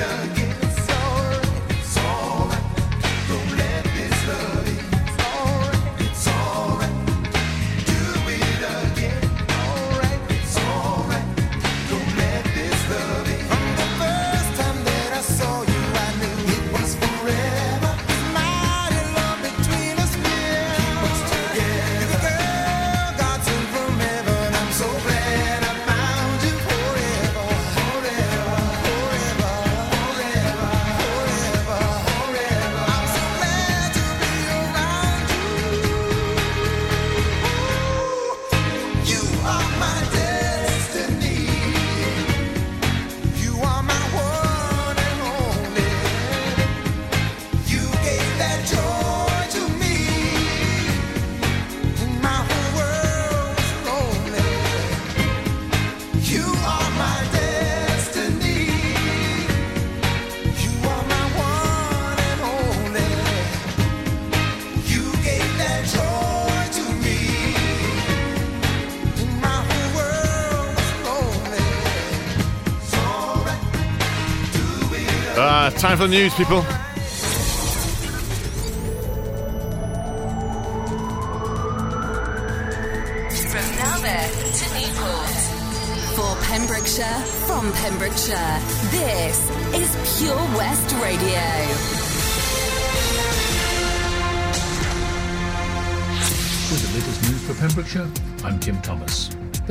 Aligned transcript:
Time 0.00 0.29
the 76.00 76.08
news, 76.08 76.32
people. 76.34 76.79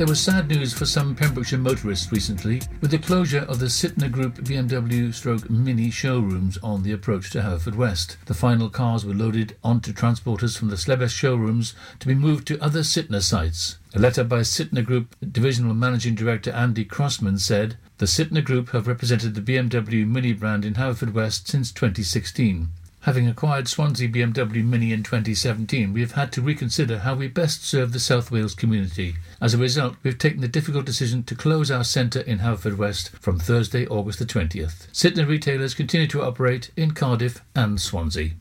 There 0.00 0.06
was 0.06 0.18
sad 0.18 0.48
news 0.48 0.72
for 0.72 0.86
some 0.86 1.14
Pembrokeshire 1.14 1.58
motorists 1.58 2.10
recently 2.10 2.62
with 2.80 2.90
the 2.90 2.96
closure 2.96 3.40
of 3.40 3.58
the 3.58 3.66
Sytner 3.66 4.10
Group 4.10 4.36
BMW 4.36 5.12
stroke 5.12 5.50
Mini 5.50 5.90
showrooms 5.90 6.56
on 6.62 6.82
the 6.82 6.92
approach 6.92 7.28
to 7.32 7.42
Haverfordwest. 7.42 8.16
The 8.24 8.32
final 8.32 8.70
cars 8.70 9.04
were 9.04 9.12
loaded 9.12 9.58
onto 9.62 9.92
transporters 9.92 10.56
from 10.56 10.70
the 10.70 10.76
Slebech 10.76 11.10
showrooms 11.10 11.74
to 11.98 12.06
be 12.06 12.14
moved 12.14 12.46
to 12.46 12.64
other 12.64 12.80
Sytner 12.80 13.20
sites. 13.20 13.76
A 13.94 13.98
letter 13.98 14.24
by 14.24 14.40
Sytner 14.40 14.86
Group 14.86 15.16
Divisional 15.20 15.74
Managing 15.74 16.14
Director 16.14 16.50
Andy 16.52 16.86
Crossman 16.86 17.38
said, 17.38 17.76
The 17.98 18.06
Sytner 18.06 18.42
Group 18.42 18.70
have 18.70 18.88
represented 18.88 19.34
the 19.34 19.42
BMW 19.42 20.08
Mini 20.08 20.32
brand 20.32 20.64
in 20.64 20.76
Haverfordwest 20.76 21.46
since 21.46 21.72
2016. 21.72 22.68
Having 23.04 23.28
acquired 23.28 23.66
Swansea 23.66 24.10
BMW 24.10 24.62
Mini 24.62 24.92
in 24.92 25.02
2017, 25.02 25.94
we 25.94 26.02
have 26.02 26.12
had 26.12 26.30
to 26.32 26.42
reconsider 26.42 26.98
how 26.98 27.14
we 27.14 27.28
best 27.28 27.64
serve 27.64 27.92
the 27.94 27.98
South 27.98 28.30
Wales 28.30 28.54
community. 28.54 29.14
As 29.40 29.54
a 29.54 29.58
result, 29.58 29.96
we 30.02 30.10
have 30.10 30.18
taken 30.18 30.42
the 30.42 30.48
difficult 30.48 30.84
decision 30.84 31.22
to 31.22 31.34
close 31.34 31.70
our 31.70 31.82
centre 31.82 32.20
in 32.20 32.40
Haverfordwest 32.40 33.08
from 33.18 33.38
Thursday, 33.38 33.86
August 33.86 34.18
the 34.18 34.26
20th. 34.26 34.90
Sytner 34.92 35.26
retailers 35.26 35.72
continue 35.72 36.08
to 36.08 36.22
operate 36.22 36.70
in 36.76 36.90
Cardiff 36.90 37.42
and 37.54 37.80
Swansea. 37.80 38.32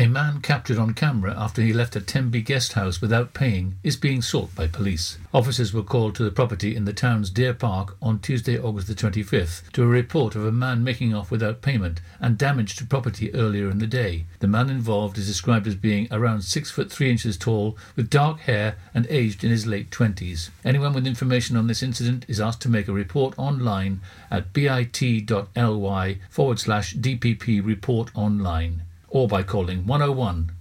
A 0.00 0.06
man 0.06 0.40
captured 0.40 0.78
on 0.78 0.94
camera 0.94 1.34
after 1.36 1.60
he 1.60 1.74
left 1.74 1.94
a 1.94 2.00
Tenby 2.00 2.40
guest 2.40 2.72
house 2.72 3.02
without 3.02 3.34
paying 3.34 3.74
is 3.82 3.98
being 3.98 4.22
sought 4.22 4.54
by 4.54 4.66
police. 4.66 5.18
Officers 5.34 5.74
were 5.74 5.82
called 5.82 6.14
to 6.14 6.24
the 6.24 6.30
property 6.30 6.74
in 6.74 6.86
the 6.86 6.94
town's 6.94 7.28
Deer 7.28 7.52
Park 7.52 7.98
on 8.00 8.18
Tuesday, 8.18 8.58
August 8.58 8.86
the 8.88 8.94
25th, 8.94 9.70
to 9.72 9.82
a 9.82 9.86
report 9.86 10.34
of 10.34 10.46
a 10.46 10.52
man 10.52 10.82
making 10.82 11.14
off 11.14 11.30
without 11.30 11.60
payment 11.60 12.00
and 12.18 12.38
damage 12.38 12.76
to 12.76 12.86
property 12.86 13.34
earlier 13.34 13.68
in 13.68 13.78
the 13.78 13.86
day. 13.86 14.24
The 14.38 14.48
man 14.48 14.70
involved 14.70 15.18
is 15.18 15.26
described 15.26 15.66
as 15.66 15.74
being 15.74 16.08
around 16.10 16.44
six 16.44 16.70
foot 16.70 16.90
three 16.90 17.10
inches 17.10 17.36
tall, 17.36 17.76
with 17.94 18.08
dark 18.08 18.40
hair 18.40 18.76
and 18.94 19.06
aged 19.10 19.44
in 19.44 19.50
his 19.50 19.66
late 19.66 19.90
twenties. 19.90 20.50
Anyone 20.64 20.94
with 20.94 21.06
information 21.06 21.58
on 21.58 21.66
this 21.66 21.82
incident 21.82 22.24
is 22.26 22.40
asked 22.40 22.62
to 22.62 22.70
make 22.70 22.88
a 22.88 22.94
report 22.94 23.34
online 23.36 24.00
at 24.30 24.54
bit.ly 24.54 26.18
forward 26.30 26.58
slash 26.58 26.94
DPP 26.94 27.62
report 27.62 28.10
online 28.14 28.84
or 29.10 29.28
by 29.28 29.42
calling 29.42 29.86
101. 29.86 30.52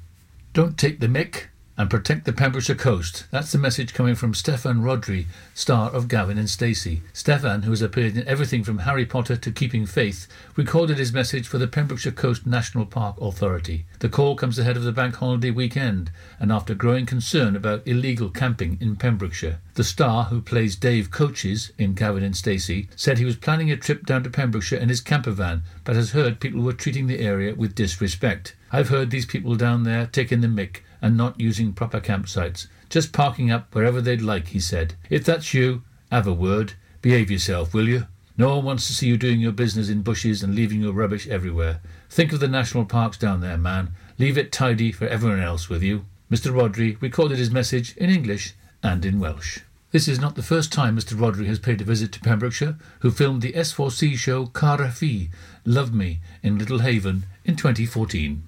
Don't 0.54 0.78
take 0.78 1.00
the 1.00 1.08
mick 1.08 1.46
and 1.80 1.90
protect 1.90 2.26
the 2.26 2.34
Pembrokeshire 2.34 2.76
coast. 2.76 3.26
That's 3.32 3.54
the 3.54 3.58
message 3.58 3.94
coming 3.94 4.14
from 4.14 4.34
Steffan 4.34 4.82
Rhodri, 4.82 5.28
star 5.54 5.90
of 5.90 6.10
Gavin 6.10 6.38
and 6.38 6.50
Stacey. 6.50 7.02
Steffan, 7.14 7.64
who 7.64 7.70
has 7.70 7.82
appeared 7.82 8.18
in 8.18 8.28
everything 8.28 8.66
from 8.66 8.80
Harry 8.80 9.06
Potter 9.06 9.38
to 9.38 9.50
Keeping 9.50 9.86
Faith, 9.86 10.28
recorded 10.58 10.98
his 10.98 11.14
message 11.14 11.48
for 11.48 11.58
the 11.58 11.70
Pembrokeshire 11.70 12.12
Coast 12.12 12.46
National 12.46 12.86
Park 12.86 13.16
Authority. 13.22 13.86
The 14.00 14.10
call 14.10 14.36
comes 14.36 14.60
ahead 14.60 14.76
of 14.76 14.84
the 14.84 14.92
bank 14.92 15.16
holiday 15.16 15.52
weekend 15.52 16.12
and 16.38 16.52
after 16.52 16.76
growing 16.76 17.06
concern 17.06 17.56
about 17.56 17.88
illegal 17.88 18.30
camping 18.30 18.78
in 18.82 18.98
Pembrokeshire. 18.98 19.60
The 19.76 19.86
star, 19.86 20.26
who 20.26 20.42
plays 20.42 20.76
Dave 20.76 21.12
Coaches 21.12 21.72
in 21.78 21.94
Gavin 21.94 22.24
and 22.24 22.36
Stacey, 22.36 22.90
said 22.98 23.18
he 23.18 23.24
was 23.24 23.38
planning 23.38 23.72
a 23.72 23.78
trip 23.78 24.06
down 24.06 24.24
to 24.24 24.30
Pembrokeshire 24.30 24.80
in 24.80 24.90
his 24.90 25.00
camper 25.00 25.32
van, 25.32 25.64
but 25.86 25.96
has 25.96 26.12
heard 26.12 26.42
people 26.42 26.62
were 26.62 26.74
treating 26.74 27.08
the 27.08 27.22
area 27.22 27.56
with 27.56 27.74
disrespect. 27.74 28.54
I've 28.70 28.90
heard 28.90 29.12
these 29.12 29.26
people 29.26 29.56
down 29.56 29.84
there 29.84 30.06
taking 30.06 30.42
the 30.42 30.48
mick 30.48 30.82
and 31.02 31.16
not 31.16 31.40
using 31.40 31.74
proper 31.74 32.00
campsites, 32.00 32.68
just 32.90 33.14
parking 33.14 33.52
up 33.52 33.74
wherever 33.74 34.02
they'd 34.02 34.22
like, 34.22 34.48
he 34.48 34.60
said. 34.60 34.96
If 35.10 35.24
that's 35.26 35.54
you, 35.54 35.84
have 36.12 36.28
a 36.28 36.34
word. 36.34 36.74
Behave 37.02 37.32
yourself, 37.32 37.74
will 37.74 37.88
you? 37.88 38.08
No 38.38 38.56
one 38.56 38.66
wants 38.66 38.88
to 38.88 38.94
see 38.94 39.08
you 39.08 39.18
doing 39.18 39.40
your 39.40 39.52
business 39.52 39.90
in 39.90 40.02
bushes 40.02 40.42
and 40.42 40.56
leaving 40.56 40.82
your 40.82 40.94
rubbish 40.94 41.28
everywhere. 41.28 41.82
Think 42.10 42.32
of 42.32 42.40
the 42.40 42.48
national 42.48 42.86
parks 42.86 43.18
down 43.18 43.42
there, 43.42 43.58
man. 43.58 43.92
Leave 44.18 44.38
it 44.38 44.52
tidy 44.52 44.92
for 44.92 45.08
everyone 45.08 45.42
else, 45.42 45.70
with 45.70 45.84
you? 45.84 46.06
Mr. 46.32 46.52
Rhodri 46.52 47.02
recorded 47.02 47.38
his 47.38 47.52
message 47.52 47.98
in 47.98 48.10
English 48.10 48.54
and 48.82 49.04
in 49.04 49.20
Welsh. 49.20 49.60
This 49.92 50.08
is 50.08 50.20
not 50.20 50.36
the 50.36 50.44
first 50.44 50.72
time 50.72 50.96
Mr. 50.96 51.18
Rhodri 51.18 51.48
has 51.48 51.58
paid 51.58 51.82
a 51.82 51.84
visit 51.84 52.12
to 52.12 52.20
Pembrokeshire, 52.20 52.78
who 53.00 53.10
filmed 53.10 53.42
the 53.42 53.54
S4C 53.54 54.16
show 54.16 54.46
Cara 54.46 54.92
Fi, 54.92 55.30
Love 55.66 55.94
Me, 55.94 56.20
in 56.44 56.60
Little 56.60 56.80
Haven 56.80 57.26
in 57.44 57.56
2014. 57.56 58.44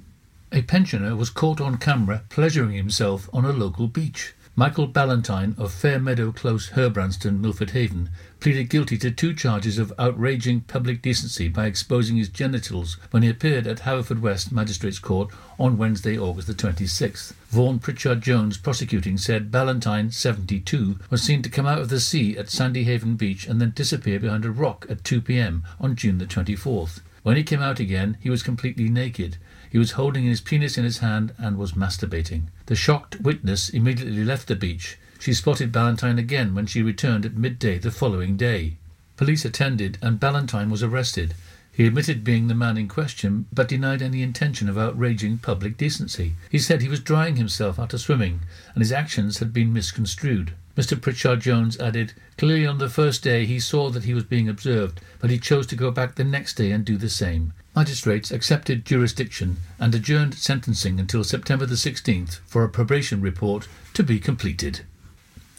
A 0.54 0.62
pensioner 0.64 1.16
was 1.16 1.30
caught 1.30 1.62
on 1.62 1.78
camera 1.78 2.24
pleasuring 2.28 2.76
himself 2.76 3.30
on 3.32 3.46
a 3.46 3.54
local 3.54 3.88
beach. 3.88 4.34
Michael 4.54 4.88
Ballantyne 4.88 5.56
of 5.58 5.72
Fairmeadow 5.72 6.34
Close, 6.34 6.72
Herbrandston, 6.72 7.40
Milford 7.40 7.70
Haven, 7.70 8.10
pleaded 8.42 8.70
guilty 8.70 8.98
to 8.98 9.12
two 9.12 9.34
charges 9.34 9.78
of 9.78 9.94
outraging 9.98 10.60
public 10.62 11.02
decency 11.02 11.48
by 11.48 11.68
exposing 11.68 12.18
his 12.18 12.28
genitals 12.28 12.98
when 13.12 13.24
he 13.24 13.30
appeared 13.30 13.66
at 13.66 13.84
Haverfordwest 13.84 14.52
Magistrates 14.52 15.00
Court 15.00 15.34
on 15.58 15.78
Wednesday, 15.78 16.20
August 16.20 16.50
the 16.50 16.54
26th. 16.54 17.32
Vaughan 17.48 17.80
Pritchard 17.80 18.20
Jones, 18.20 18.58
prosecuting, 18.58 19.18
said 19.18 19.52
Ballantyne, 19.52 20.12
72, 20.12 21.00
was 21.10 21.24
seen 21.24 21.42
to 21.42 21.50
come 21.50 21.66
out 21.66 21.80
of 21.80 21.88
the 21.88 22.02
sea 22.02 22.38
at 22.38 22.50
Sandy 22.50 22.84
Haven 22.84 23.16
Beach 23.16 23.48
and 23.48 23.62
then 23.62 23.72
disappear 23.74 24.20
behind 24.20 24.44
a 24.44 24.52
rock 24.52 24.86
at 24.90 25.06
2 25.06 25.22
p.m. 25.22 25.64
on 25.80 25.96
June 25.96 26.18
the 26.18 26.26
24th. 26.26 27.00
When 27.24 27.38
he 27.38 27.44
came 27.44 27.62
out 27.62 27.80
again, 27.80 28.18
he 28.20 28.30
was 28.30 28.44
completely 28.44 28.90
naked. 28.90 29.38
He 29.72 29.78
was 29.78 29.92
holding 29.92 30.26
his 30.26 30.42
penis 30.42 30.78
in 30.78 30.84
his 30.84 30.98
hand 30.98 31.34
and 31.38 31.58
was 31.58 31.78
masturbating. 31.78 32.48
The 32.66 32.76
shocked 32.76 33.22
witness 33.22 33.70
immediately 33.70 34.26
left 34.26 34.50
the 34.50 34.56
beach. 34.58 34.98
She 35.18 35.34
spotted 35.34 35.72
Ballantyne 35.72 36.20
again 36.20 36.54
when 36.54 36.66
she 36.66 36.82
returned 36.82 37.26
at 37.26 37.38
midday 37.38 37.78
the 37.78 37.90
following 37.90 38.36
day. 38.36 38.76
Police 39.16 39.46
attended 39.46 39.98
and 40.02 40.20
Ballantyne 40.20 40.70
was 40.70 40.84
arrested. 40.84 41.36
He 41.72 41.88
admitted 41.88 42.26
being 42.26 42.50
the 42.50 42.54
man 42.54 42.78
in 42.78 42.90
question, 42.90 43.46
but 43.54 43.70
denied 43.70 44.02
any 44.02 44.22
intention 44.22 44.68
of 44.68 44.78
outraging 44.78 45.38
public 45.38 45.78
decency. 45.78 46.36
He 46.50 46.60
said 46.60 46.82
he 46.82 46.90
was 46.90 47.00
drying 47.00 47.38
himself 47.38 47.80
after 47.80 47.98
swimming, 47.98 48.42
and 48.74 48.82
his 48.82 48.92
actions 48.92 49.38
had 49.38 49.54
been 49.54 49.72
misconstrued. 49.72 50.52
Mr. 50.76 51.00
Pritchard 51.00 51.40
Jones 51.40 51.80
added, 51.80 52.12
Clearly 52.38 52.66
on 52.66 52.78
the 52.78 52.90
first 52.90 53.24
day 53.24 53.46
he 53.46 53.60
saw 53.62 53.90
that 53.92 54.04
he 54.04 54.14
was 54.14 54.26
being 54.26 54.50
observed, 54.50 55.00
but 55.20 55.30
he 55.30 55.40
chose 55.40 55.66
to 55.68 55.78
go 55.78 55.92
back 55.92 56.16
the 56.16 56.26
next 56.26 56.56
day 56.56 56.72
and 56.72 56.84
do 56.84 56.98
the 56.98 57.10
same. 57.10 57.54
Magistrates 57.74 58.32
accepted 58.32 58.86
jurisdiction 58.86 59.56
and 59.80 59.96
adjourned 59.96 60.34
sentencing 60.34 61.00
until 61.00 61.24
September 61.24 61.66
the 61.66 61.76
16th 61.76 62.40
for 62.46 62.66
a 62.66 62.70
probation 62.70 63.22
report 63.22 63.68
to 63.94 64.04
be 64.04 64.20
completed. 64.20 64.82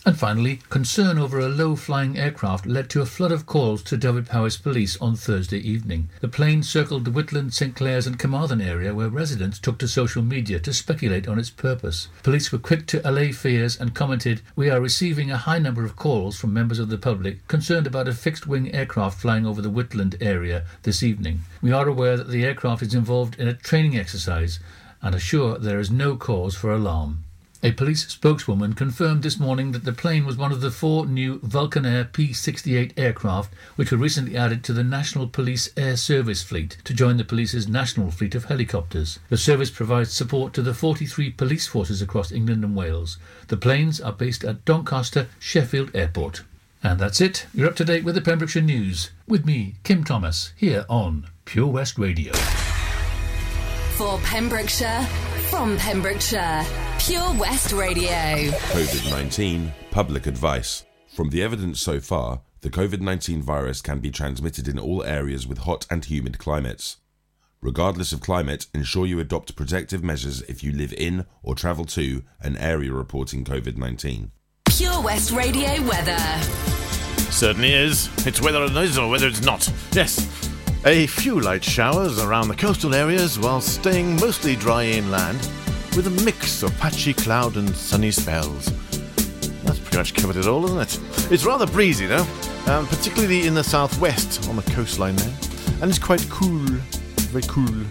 And 0.04 0.18
finally, 0.18 0.58
concern 0.68 1.16
over 1.16 1.38
a 1.38 1.48
low 1.48 1.76
flying 1.76 2.18
aircraft 2.18 2.66
led 2.66 2.90
to 2.90 3.00
a 3.00 3.06
flood 3.06 3.30
of 3.30 3.46
calls 3.46 3.84
to 3.84 3.96
Dyfed-Powys 3.96 4.56
police 4.56 5.00
on 5.00 5.14
Thursday 5.14 5.58
evening. 5.58 6.08
The 6.20 6.26
plane 6.26 6.64
circled 6.64 7.04
the 7.04 7.12
Whitland, 7.12 7.52
St 7.52 7.76
Clears, 7.76 8.04
and 8.04 8.18
Carmarthen 8.18 8.60
area 8.60 8.96
where 8.96 9.08
residents 9.08 9.60
took 9.60 9.78
to 9.78 9.86
social 9.86 10.20
media 10.20 10.58
to 10.58 10.72
speculate 10.72 11.28
on 11.28 11.38
its 11.38 11.50
purpose. 11.50 12.08
Police 12.24 12.50
were 12.50 12.58
quick 12.58 12.88
to 12.88 13.08
allay 13.08 13.30
fears 13.30 13.78
and 13.78 13.94
commented, 13.94 14.40
We 14.56 14.70
are 14.70 14.80
receiving 14.80 15.30
a 15.30 15.36
high 15.36 15.60
number 15.60 15.84
of 15.84 15.94
calls 15.94 16.36
from 16.36 16.52
members 16.52 16.80
of 16.80 16.88
the 16.88 16.98
public 16.98 17.46
concerned 17.46 17.86
about 17.86 18.08
a 18.08 18.12
fixed 18.12 18.44
wing 18.44 18.74
aircraft 18.74 19.20
flying 19.20 19.46
over 19.46 19.62
the 19.62 19.70
Whitland 19.70 20.16
area 20.20 20.64
this 20.82 21.04
evening. 21.04 21.42
We 21.60 21.70
are 21.70 21.86
aware 21.86 22.16
that 22.16 22.28
the 22.28 22.44
aircraft 22.44 22.82
is 22.82 22.92
involved 22.92 23.38
in 23.38 23.46
a 23.46 23.54
training 23.54 23.96
exercise 23.96 24.58
and 25.00 25.14
assure 25.14 25.58
there 25.58 25.78
is 25.78 25.92
no 25.92 26.16
cause 26.16 26.56
for 26.56 26.72
alarm. 26.72 27.22
A 27.64 27.70
police 27.70 28.08
spokeswoman 28.08 28.72
confirmed 28.72 29.22
this 29.22 29.38
morning 29.38 29.70
that 29.70 29.84
the 29.84 29.92
plane 29.92 30.26
was 30.26 30.36
one 30.36 30.50
of 30.50 30.60
the 30.60 30.70
four 30.72 31.06
new 31.06 31.38
Vulcan 31.44 31.84
P 32.12 32.32
68 32.32 32.92
aircraft 32.96 33.54
which 33.76 33.92
were 33.92 33.98
recently 33.98 34.36
added 34.36 34.64
to 34.64 34.72
the 34.72 34.82
National 34.82 35.28
Police 35.28 35.70
Air 35.76 35.96
Service 35.96 36.42
fleet 36.42 36.78
to 36.82 36.92
join 36.92 37.18
the 37.18 37.24
police's 37.24 37.68
national 37.68 38.10
fleet 38.10 38.34
of 38.34 38.46
helicopters. 38.46 39.20
The 39.28 39.36
service 39.36 39.70
provides 39.70 40.12
support 40.12 40.54
to 40.54 40.62
the 40.62 40.74
43 40.74 41.30
police 41.30 41.68
forces 41.68 42.02
across 42.02 42.32
England 42.32 42.64
and 42.64 42.74
Wales. 42.74 43.16
The 43.46 43.56
planes 43.56 44.00
are 44.00 44.12
based 44.12 44.42
at 44.42 44.64
Doncaster 44.64 45.28
Sheffield 45.38 45.94
Airport. 45.94 46.42
And 46.82 46.98
that's 46.98 47.20
it. 47.20 47.46
You're 47.54 47.68
up 47.68 47.76
to 47.76 47.84
date 47.84 48.02
with 48.02 48.16
the 48.16 48.22
Pembrokeshire 48.22 48.62
News. 48.62 49.12
With 49.28 49.46
me, 49.46 49.76
Kim 49.84 50.02
Thomas, 50.02 50.52
here 50.56 50.84
on 50.88 51.28
Pure 51.44 51.68
West 51.68 51.96
Radio. 51.96 52.32
For 53.94 54.18
Pembrokeshire, 54.24 55.06
from 55.48 55.76
Pembrokeshire, 55.76 56.64
Pure 57.06 57.34
West 57.34 57.72
Radio. 57.72 58.06
COVID 58.06 59.10
19 59.10 59.72
Public 59.90 60.28
Advice. 60.28 60.84
From 61.08 61.30
the 61.30 61.42
evidence 61.42 61.80
so 61.80 61.98
far, 61.98 62.42
the 62.60 62.70
COVID 62.70 63.00
19 63.00 63.42
virus 63.42 63.82
can 63.82 63.98
be 63.98 64.12
transmitted 64.12 64.68
in 64.68 64.78
all 64.78 65.02
areas 65.02 65.44
with 65.44 65.58
hot 65.58 65.84
and 65.90 66.04
humid 66.04 66.38
climates. 66.38 66.98
Regardless 67.60 68.12
of 68.12 68.20
climate, 68.20 68.66
ensure 68.72 69.04
you 69.04 69.18
adopt 69.18 69.56
protective 69.56 70.04
measures 70.04 70.42
if 70.42 70.62
you 70.62 70.70
live 70.70 70.92
in 70.92 71.26
or 71.42 71.56
travel 71.56 71.84
to 71.86 72.22
an 72.40 72.56
area 72.58 72.92
reporting 72.92 73.44
COVID 73.44 73.76
19. 73.76 74.30
Pure 74.66 75.02
West 75.02 75.32
Radio 75.32 75.82
weather. 75.88 76.40
Certainly 77.32 77.72
is. 77.72 78.10
It's 78.24 78.40
whether 78.40 78.62
it 78.62 78.76
is 78.76 78.96
or 78.96 79.10
whether 79.10 79.26
it's 79.26 79.42
not. 79.42 79.68
Yes. 79.90 80.20
A 80.86 81.08
few 81.08 81.40
light 81.40 81.64
showers 81.64 82.20
around 82.22 82.46
the 82.46 82.54
coastal 82.54 82.94
areas 82.94 83.40
while 83.40 83.60
staying 83.60 84.14
mostly 84.16 84.54
dry 84.54 84.84
inland, 84.84 85.48
with 85.96 86.06
a 86.06 86.24
mix 86.24 86.62
of 86.62 86.76
patchy 86.78 87.12
cloud 87.12 87.56
and 87.56 87.68
sunny 87.76 88.10
spells. 88.10 88.66
That's 89.62 89.78
pretty 89.78 89.98
much 89.98 90.14
covered 90.14 90.36
it 90.36 90.46
all, 90.46 90.64
isn't 90.64 90.80
it? 90.80 91.32
It's 91.32 91.44
rather 91.44 91.66
breezy 91.66 92.06
though, 92.06 92.26
um, 92.66 92.86
particularly 92.86 93.46
in 93.46 93.54
the 93.54 93.64
southwest 93.64 94.48
on 94.48 94.56
the 94.56 94.62
coastline 94.72 95.16
there, 95.16 95.34
and 95.80 95.90
it's 95.90 95.98
quite 95.98 96.26
cool, 96.30 96.64
very 97.30 97.44
cool. 97.46 97.84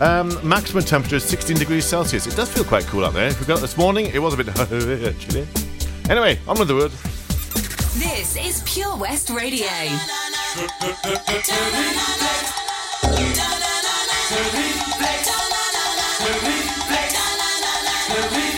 Um, 0.00 0.36
maximum 0.46 0.82
temperature 0.82 1.16
is 1.16 1.24
16 1.24 1.58
degrees 1.58 1.84
Celsius. 1.84 2.26
It 2.26 2.34
does 2.34 2.50
feel 2.50 2.64
quite 2.64 2.84
cool 2.86 3.04
out 3.04 3.12
there. 3.12 3.28
If 3.28 3.38
we 3.38 3.46
got 3.46 3.60
this 3.60 3.76
morning, 3.76 4.06
it 4.06 4.18
was 4.18 4.34
a 4.34 4.36
bit 4.42 5.18
chilly. 5.18 5.46
Anyway, 6.08 6.38
on 6.48 6.58
with 6.58 6.68
the 6.68 6.74
word. 6.74 6.90
This 7.98 8.36
is 8.36 8.62
Pure 8.64 8.96
West 8.96 9.30
Radio. 9.30 9.66
Here 18.10 18.28
we 18.32 18.49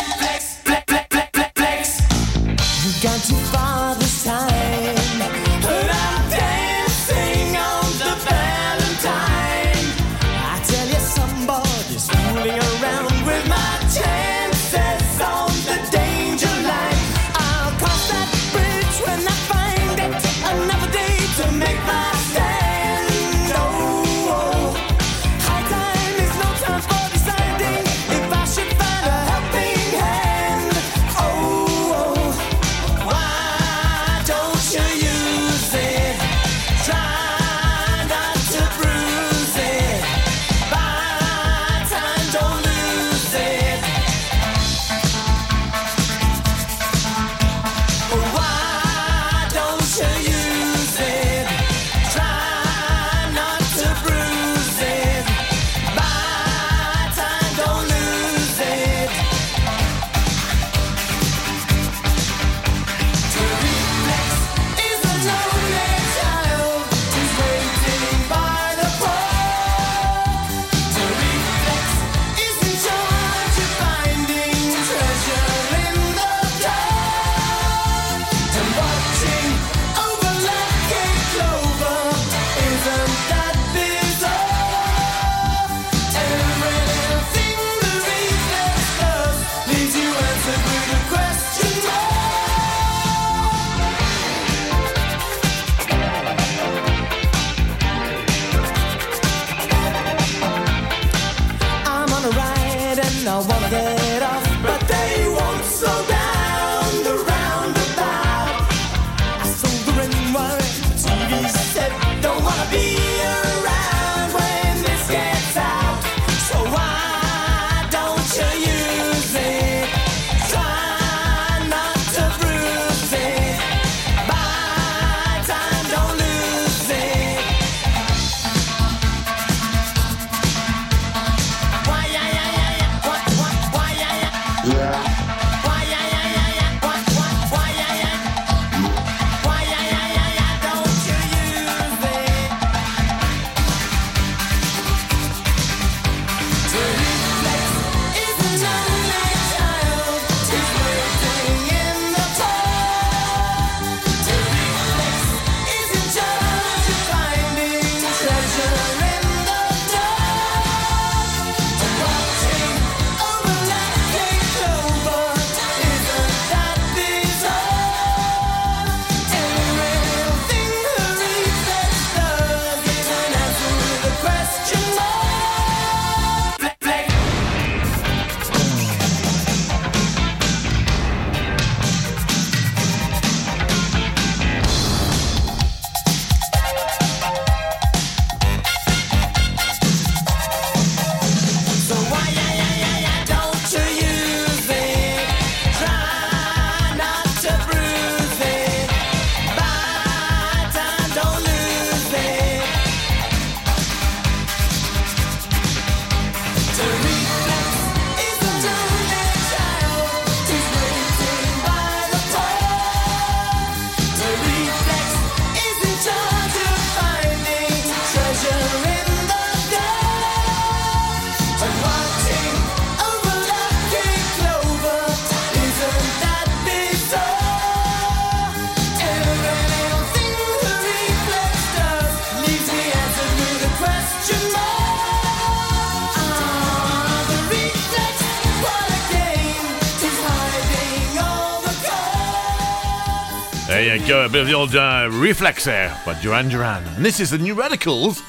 bit 244.33 244.41
of 244.41 244.47
the 244.47 244.55
old 244.55 244.75
uh, 244.75 245.11
reflex 245.13 245.65
there 245.67 245.95
by 246.07 246.19
Duran 246.23 246.49
Duran. 246.49 246.83
And 246.97 247.05
this 247.05 247.21
is 247.21 247.29
the 247.29 247.37
New 247.37 247.53
Radicals. 247.53 248.23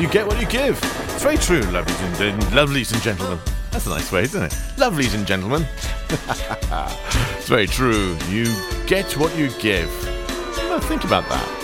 You 0.00 0.08
get 0.08 0.26
what 0.26 0.40
you 0.40 0.46
give. 0.48 0.76
It's 0.82 1.22
very 1.22 1.36
true, 1.36 1.60
lovelies 1.60 2.20
and, 2.20 2.42
lovelies 2.44 2.92
and 2.92 3.00
gentlemen. 3.00 3.38
That's 3.70 3.86
a 3.86 3.90
nice 3.90 4.10
way, 4.10 4.24
isn't 4.24 4.42
it? 4.42 4.50
Lovelies 4.76 5.14
and 5.14 5.24
gentlemen. 5.24 5.66
it's 7.38 7.46
very 7.46 7.68
true. 7.68 8.16
You 8.28 8.46
get 8.86 9.16
what 9.16 9.36
you 9.38 9.50
give. 9.60 9.88
Think 10.88 11.04
about 11.04 11.28
that. 11.28 11.63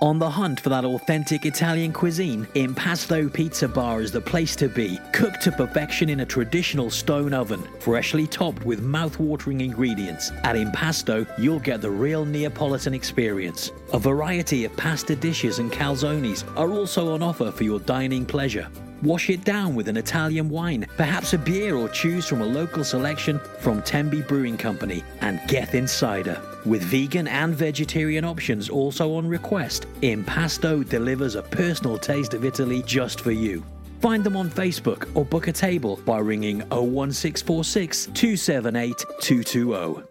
On 0.00 0.20
the 0.20 0.30
hunt 0.30 0.60
for 0.60 0.68
that 0.68 0.84
authentic 0.84 1.44
Italian 1.44 1.92
cuisine, 1.92 2.46
Impasto 2.54 3.28
Pizza 3.28 3.66
Bar 3.66 4.00
is 4.00 4.12
the 4.12 4.20
place 4.20 4.54
to 4.54 4.68
be. 4.68 4.96
Cooked 5.12 5.42
to 5.42 5.50
perfection 5.50 6.08
in 6.08 6.20
a 6.20 6.26
traditional 6.26 6.88
stone 6.88 7.34
oven, 7.34 7.60
freshly 7.80 8.24
topped 8.28 8.64
with 8.64 8.80
mouth-watering 8.80 9.60
ingredients. 9.60 10.30
At 10.44 10.54
Impasto, 10.54 11.26
you'll 11.36 11.58
get 11.58 11.80
the 11.80 11.90
real 11.90 12.24
Neapolitan 12.24 12.94
experience. 12.94 13.72
A 13.92 13.98
variety 13.98 14.64
of 14.64 14.76
pasta 14.76 15.16
dishes 15.16 15.58
and 15.58 15.72
calzones 15.72 16.44
are 16.56 16.70
also 16.70 17.12
on 17.14 17.20
offer 17.20 17.50
for 17.50 17.64
your 17.64 17.80
dining 17.80 18.24
pleasure. 18.24 18.68
Wash 19.02 19.30
it 19.30 19.42
down 19.44 19.74
with 19.74 19.88
an 19.88 19.96
Italian 19.96 20.48
wine, 20.48 20.86
perhaps 20.96 21.32
a 21.32 21.38
beer, 21.38 21.74
or 21.74 21.88
choose 21.88 22.26
from 22.26 22.40
a 22.40 22.46
local 22.46 22.84
selection 22.84 23.40
from 23.58 23.82
Tenby 23.82 24.22
Brewing 24.22 24.58
Company 24.58 25.02
and 25.22 25.40
Gethin 25.48 25.88
Cider. 25.88 26.40
With 26.64 26.82
vegan 26.82 27.28
and 27.28 27.54
vegetarian 27.54 28.24
options 28.24 28.68
also 28.68 29.14
on 29.14 29.26
request, 29.28 29.86
Impasto 30.02 30.82
delivers 30.82 31.34
a 31.34 31.42
personal 31.42 31.98
taste 31.98 32.34
of 32.34 32.44
Italy 32.44 32.82
just 32.86 33.20
for 33.20 33.30
you. 33.30 33.64
Find 34.00 34.22
them 34.22 34.36
on 34.36 34.50
Facebook 34.50 35.08
or 35.14 35.24
book 35.24 35.48
a 35.48 35.52
table 35.52 36.00
by 36.04 36.18
ringing 36.18 36.58
01646 36.70 38.06
278 38.14 38.96
220. 39.20 40.07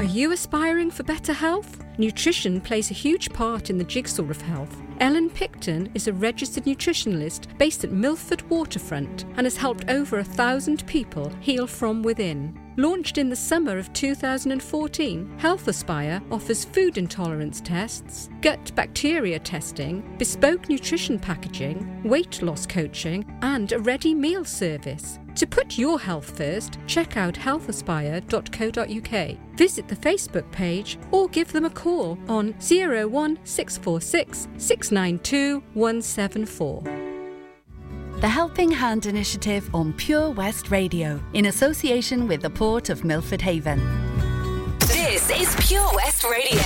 Are 0.00 0.04
you 0.04 0.32
aspiring 0.32 0.90
for 0.90 1.02
better 1.02 1.34
health? 1.34 1.84
Nutrition 1.98 2.58
plays 2.62 2.90
a 2.90 2.94
huge 2.94 3.30
part 3.34 3.68
in 3.68 3.76
the 3.76 3.84
jigsaw 3.84 4.22
of 4.22 4.40
health. 4.40 4.74
Ellen 4.98 5.28
Picton 5.28 5.90
is 5.92 6.08
a 6.08 6.14
registered 6.14 6.64
nutritionalist 6.64 7.58
based 7.58 7.84
at 7.84 7.92
Milford 7.92 8.40
Waterfront 8.48 9.26
and 9.36 9.44
has 9.44 9.58
helped 9.58 9.90
over 9.90 10.18
a 10.18 10.24
thousand 10.24 10.86
people 10.86 11.30
heal 11.40 11.66
from 11.66 12.02
within. 12.02 12.58
Launched 12.78 13.18
in 13.18 13.28
the 13.28 13.36
summer 13.36 13.76
of 13.76 13.92
2014, 13.92 15.38
Health 15.38 15.68
Aspire 15.68 16.22
offers 16.30 16.64
food 16.64 16.96
intolerance 16.96 17.60
tests, 17.60 18.30
gut 18.40 18.74
bacteria 18.74 19.38
testing, 19.38 20.16
bespoke 20.16 20.70
nutrition 20.70 21.18
packaging, 21.18 22.02
weight 22.04 22.40
loss 22.40 22.64
coaching, 22.64 23.22
and 23.42 23.72
a 23.72 23.78
ready 23.78 24.14
meal 24.14 24.46
service. 24.46 25.18
To 25.36 25.46
put 25.46 25.78
your 25.78 25.98
health 25.98 26.36
first, 26.36 26.78
check 26.86 27.16
out 27.16 27.34
healthaspire.co.uk. 27.34 29.56
Visit 29.56 29.88
the 29.88 29.96
Facebook 29.96 30.50
page 30.52 30.98
or 31.10 31.28
give 31.28 31.50
them 31.52 31.64
a 31.64 31.70
call 31.70 32.18
on 32.28 32.48
01646 32.58 34.48
692 34.58 35.62
174. 35.74 36.82
The 38.20 38.28
Helping 38.28 38.70
Hand 38.70 39.06
Initiative 39.06 39.74
on 39.74 39.94
Pure 39.94 40.32
West 40.32 40.70
Radio, 40.70 41.18
in 41.32 41.46
association 41.46 42.28
with 42.28 42.42
the 42.42 42.50
Port 42.50 42.90
of 42.90 43.02
Milford 43.02 43.40
Haven. 43.40 43.80
This 45.20 45.48
is 45.48 45.68
Pure 45.68 45.90
West 45.94 46.24
Radio. 46.24 46.62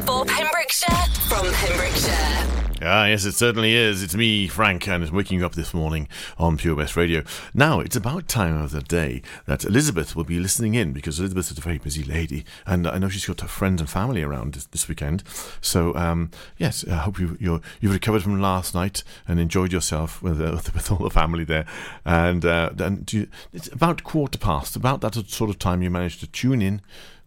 For 0.00 0.24
Pembrokeshire, 0.24 1.06
from 1.28 1.46
Pembrokeshire. 1.52 2.66
Ah, 2.82 3.06
yes, 3.06 3.24
it 3.24 3.32
certainly 3.32 3.74
is. 3.74 4.02
It's 4.02 4.16
me, 4.16 4.48
Frank, 4.48 4.88
and 4.88 5.02
it's 5.02 5.12
waking 5.12 5.38
you 5.38 5.46
up 5.46 5.54
this 5.54 5.72
morning 5.72 6.08
on 6.38 6.56
Pure 6.56 6.74
West 6.74 6.96
Radio. 6.96 7.22
Now, 7.54 7.78
it's 7.78 7.94
about 7.94 8.26
time 8.26 8.60
of 8.60 8.72
the 8.72 8.82
day 8.82 9.22
that 9.46 9.64
Elizabeth 9.64 10.16
will 10.16 10.24
be 10.24 10.40
listening 10.40 10.74
in 10.74 10.92
because 10.92 11.20
Elizabeth 11.20 11.52
is 11.52 11.58
a 11.58 11.60
very 11.60 11.78
busy 11.78 12.02
lady, 12.02 12.44
and 12.66 12.86
I 12.88 12.98
know 12.98 13.08
she's 13.08 13.26
got 13.26 13.40
her 13.42 13.48
friends 13.48 13.80
and 13.80 13.88
family 13.88 14.22
around 14.22 14.54
this, 14.54 14.64
this 14.66 14.88
weekend. 14.88 15.22
So, 15.60 15.94
um, 15.94 16.32
yes, 16.58 16.84
I 16.86 16.96
hope 16.96 17.20
you, 17.20 17.36
you're, 17.38 17.60
you've 17.80 17.92
recovered 17.92 18.24
from 18.24 18.40
last 18.40 18.74
night 18.74 19.04
and 19.28 19.38
enjoyed 19.38 19.72
yourself 19.72 20.20
with, 20.20 20.40
uh, 20.40 20.60
with, 20.74 20.90
all 20.90 20.98
the 20.98 21.10
family 21.10 21.44
there. 21.44 21.64
And 22.04 22.44
uh, 22.44 22.70
do 22.70 23.18
you, 23.18 23.28
it's 23.52 23.68
about 23.68 24.02
quarter 24.02 24.36
past, 24.36 24.74
about 24.74 25.00
that 25.02 25.14
sort 25.30 25.48
of 25.48 25.60
time 25.60 25.80
you 25.80 25.90
managed 25.90 26.18
to 26.20 26.26
tune 26.26 26.60
in 26.60 26.82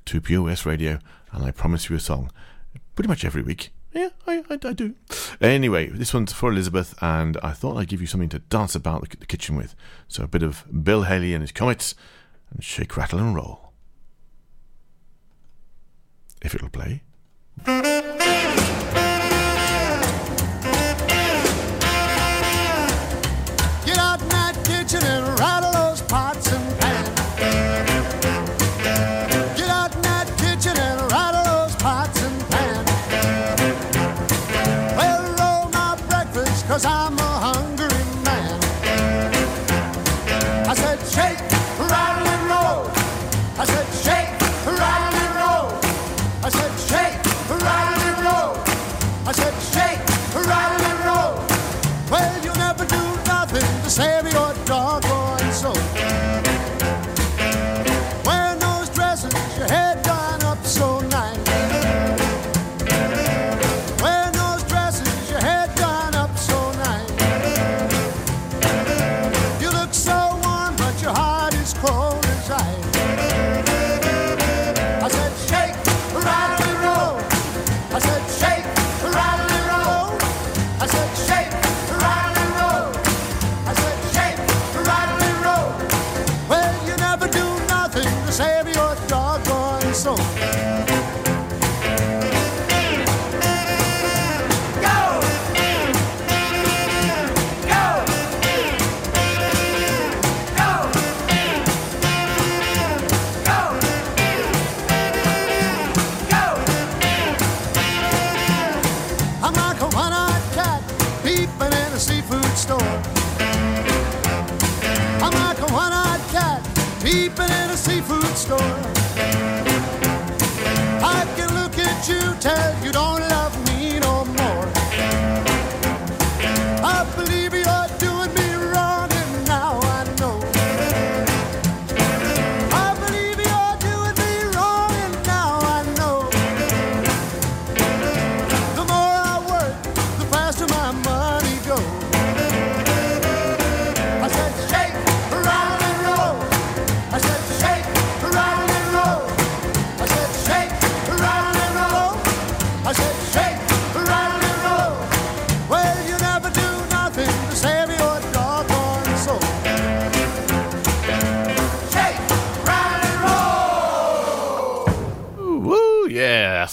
to 0.10 0.20
POS 0.20 0.66
Radio, 0.66 0.98
and 1.32 1.46
I 1.46 1.52
promise 1.52 1.88
you 1.88 1.96
a 1.96 2.00
song 2.00 2.32
pretty 2.96 3.08
much 3.08 3.24
every 3.24 3.44
week. 3.44 3.70
Yeah, 3.94 4.10
I, 4.26 4.44
I, 4.50 4.54
I, 4.54 4.74
do. 4.74 4.96
Anyway, 5.40 5.86
this 5.90 6.16
one's 6.16 6.34
for 6.34 6.52
Elizabeth, 6.52 6.96
and 7.00 7.38
I 7.44 7.52
thought 7.52 7.78
I'd 7.78 7.90
give 7.90 8.02
you 8.02 8.08
something 8.08 8.30
to 8.30 8.40
dance 8.40 8.74
about 8.74 9.08
the, 9.08 9.18
the 9.18 9.28
kitchen 9.28 9.56
with. 9.56 9.76
So 10.08 10.24
a 10.24 10.28
bit 10.28 10.42
of 10.42 10.66
Bill 10.84 11.04
Haley 11.04 11.36
and 11.36 11.44
his 11.44 11.52
Comets, 11.52 11.94
and 12.52 12.64
shake, 12.64 12.98
rattle, 12.98 13.20
and 13.20 13.36
roll. 13.36 13.72
If 16.42 16.56
it'll 16.56 16.70
play. 16.70 17.04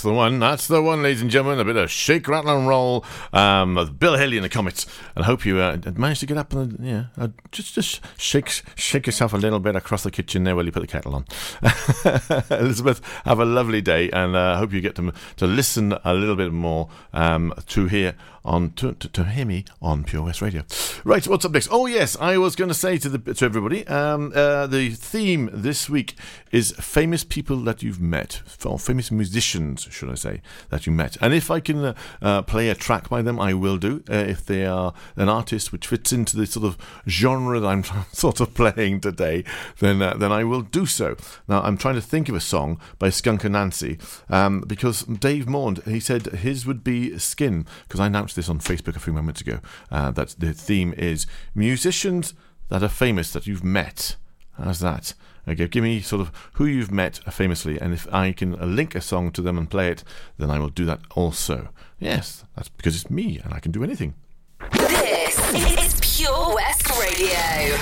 The 0.07 0.13
one. 0.27 0.41
That's 0.41 0.67
the 0.67 0.83
one, 0.83 1.03
ladies 1.03 1.23
and 1.23 1.31
gentlemen. 1.31 1.61
A 1.61 1.65
bit 1.65 1.77
of 1.77 1.91
shake, 1.91 2.27
rattle, 2.27 2.57
and 2.57 2.67
roll 2.67 3.05
um, 3.33 3.77
with 3.77 3.99
Bill 3.99 4.17
Haley 4.17 4.37
and 4.37 4.45
the 4.45 4.49
Comets. 4.49 4.85
And 5.15 5.25
I 5.25 5.27
hope 5.27 5.47
you 5.47 5.59
uh, 5.59 5.79
managed 5.95 6.21
to 6.21 6.27
get 6.27 6.37
up 6.37 6.53
and 6.53 6.75
uh, 6.75 6.77
yeah, 6.83 7.05
uh, 7.17 7.29
just 7.53 7.75
just 7.75 8.01
shake 8.19 8.63
shake 8.75 9.07
yourself 9.07 9.33
a 9.33 9.37
little 9.37 9.61
bit 9.61 9.77
across 9.77 10.03
the 10.03 10.11
kitchen 10.11 10.45
there 10.45 10.57
while 10.57 10.65
you 10.65 10.73
put 10.73 10.81
the 10.81 10.87
kettle 10.87 11.15
on. 11.15 11.25
Elizabeth, 12.51 13.01
have 13.25 13.39
a 13.39 13.45
lovely 13.45 13.81
day, 13.81 14.11
and 14.11 14.37
I 14.37 14.55
uh, 14.55 14.59
hope 14.59 14.73
you 14.73 14.81
get 14.81 14.97
to 14.97 15.13
to 15.37 15.47
listen 15.47 15.95
a 16.05 16.13
little 16.13 16.37
bit 16.37 16.53
more 16.53 16.89
um, 17.13 17.55
to 17.69 17.87
hear 17.87 18.15
on 18.47 18.71
to, 18.71 18.95
to, 18.95 19.09
to, 19.09 19.25
hear 19.25 19.45
me 19.45 19.65
on 19.83 20.05
Pure 20.05 20.23
West 20.23 20.41
Radio. 20.41 20.63
Right, 21.05 21.27
what's 21.27 21.45
up 21.45 21.53
next? 21.53 21.69
Oh 21.71 21.87
yes, 21.87 22.17
I 22.21 22.39
was 22.39 22.55
going 22.55 22.69
to 22.69 22.75
say 22.75 22.97
to 22.99 23.09
the 23.09 23.35
to 23.35 23.45
everybody, 23.45 23.87
um, 23.89 24.33
uh, 24.35 24.67
the 24.69 24.91
theme 24.91 25.51
this 25.53 25.91
week 25.91 26.15
is 26.53 26.71
famous 26.73 27.25
people 27.25 27.57
that 27.59 27.83
you've 27.83 28.01
met, 28.01 28.43
or 28.65 28.79
famous 28.79 29.11
musicians, 29.11 29.89
should 29.91 30.09
I 30.09 30.15
say, 30.17 30.43
that 30.71 30.87
you 30.87 30.93
met. 30.93 31.17
And 31.21 31.35
if 31.35 31.51
I 31.51 31.61
can 31.61 31.85
uh, 31.85 31.95
uh, 32.23 32.43
play 32.43 32.69
a 32.69 32.75
track 32.75 33.09
by 33.09 33.23
them, 33.23 33.39
I 33.41 33.55
will 33.55 33.77
do. 33.77 34.03
Uh, 34.11 34.15
if 34.15 34.45
they 34.45 34.67
are 34.67 34.95
an 35.17 35.29
artist 35.29 35.73
which 35.73 35.87
fits 35.87 36.13
into 36.13 36.37
the 36.37 36.47
sort 36.47 36.67
of 36.67 36.79
genre 37.09 37.61
that 37.61 37.67
I'm 37.67 37.85
sort 38.13 38.41
of 38.41 38.55
playing 38.55 39.01
today, 39.01 39.45
then 39.79 40.03
uh, 40.03 40.15
then 40.15 40.33
I 40.33 40.45
will 40.45 40.63
do 40.63 40.87
so. 40.87 41.17
Now 41.49 41.63
I'm 41.63 41.77
trying 41.77 41.95
to 41.97 42.01
think 42.01 42.29
of 42.29 42.35
a 42.35 42.41
song 42.41 42.81
by 42.99 43.11
Skunk 43.11 43.43
Anansie 43.43 44.01
um, 44.31 44.63
because 44.67 45.03
Dave 45.03 45.49
mourned. 45.49 45.83
He 45.85 46.01
said 46.01 46.27
his 46.27 46.67
would 46.67 46.83
be 46.83 47.19
Skin 47.19 47.67
because 47.85 48.01
I 48.01 48.07
announced 48.07 48.37
this 48.37 48.49
on 48.49 48.59
Facebook 48.59 48.97
a 48.97 49.01
few 49.01 49.13
moments 49.13 49.41
ago. 49.41 49.61
Uh, 49.91 50.11
that 50.13 50.37
the 50.39 50.53
theme 50.53 50.95
is 50.97 51.27
musicians 51.55 52.35
that 52.69 52.83
are 52.83 52.89
famous 52.89 53.33
that 53.33 53.47
you've 53.47 53.65
met. 53.65 54.17
How's 54.59 54.81
that? 54.81 55.15
Okay, 55.49 55.69
give 55.69 55.85
me 55.85 56.01
sort 56.01 56.21
of 56.21 56.33
who 56.55 56.67
you've 56.67 56.91
met 56.91 57.21
famously, 57.33 57.79
and 57.81 57.95
if 57.95 58.13
I 58.13 58.33
can 58.33 58.75
link 58.75 58.95
a 58.95 59.01
song 59.01 59.31
to 59.33 59.43
them 59.43 59.57
and 59.57 59.71
play 59.71 59.89
it, 59.89 60.03
then 60.39 60.51
I 60.51 60.59
will 60.59 60.71
do 60.71 60.85
that 60.87 61.01
also. 61.15 61.69
Yes, 62.01 62.45
that's 62.57 62.69
because 62.69 62.97
it's 62.97 63.11
me 63.11 63.41
and 63.43 63.55
I 63.55 63.61
can 63.61 63.71
do 63.73 63.85
anything. 63.85 64.15
This 64.73 65.39
is 65.55 66.17
Pure 66.19 66.55
West 66.57 66.91
Radio. 66.99 67.79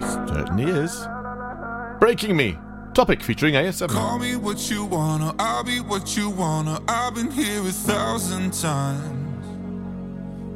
Certainly 0.00 0.64
is. 0.64 1.06
Breaking 2.00 2.36
Me. 2.36 2.56
Topic 2.94 3.22
featuring 3.22 3.54
A7S. 3.54 3.90
Call 3.90 4.18
me 4.18 4.36
what 4.36 4.70
you 4.70 4.84
wanna, 4.84 5.34
I'll 5.38 5.62
be 5.62 5.80
what 5.80 6.16
you 6.16 6.28
wanna. 6.30 6.80
I've 6.88 7.14
been 7.14 7.30
here 7.30 7.60
a 7.60 7.70
thousand 7.70 8.52
times. 8.52 9.39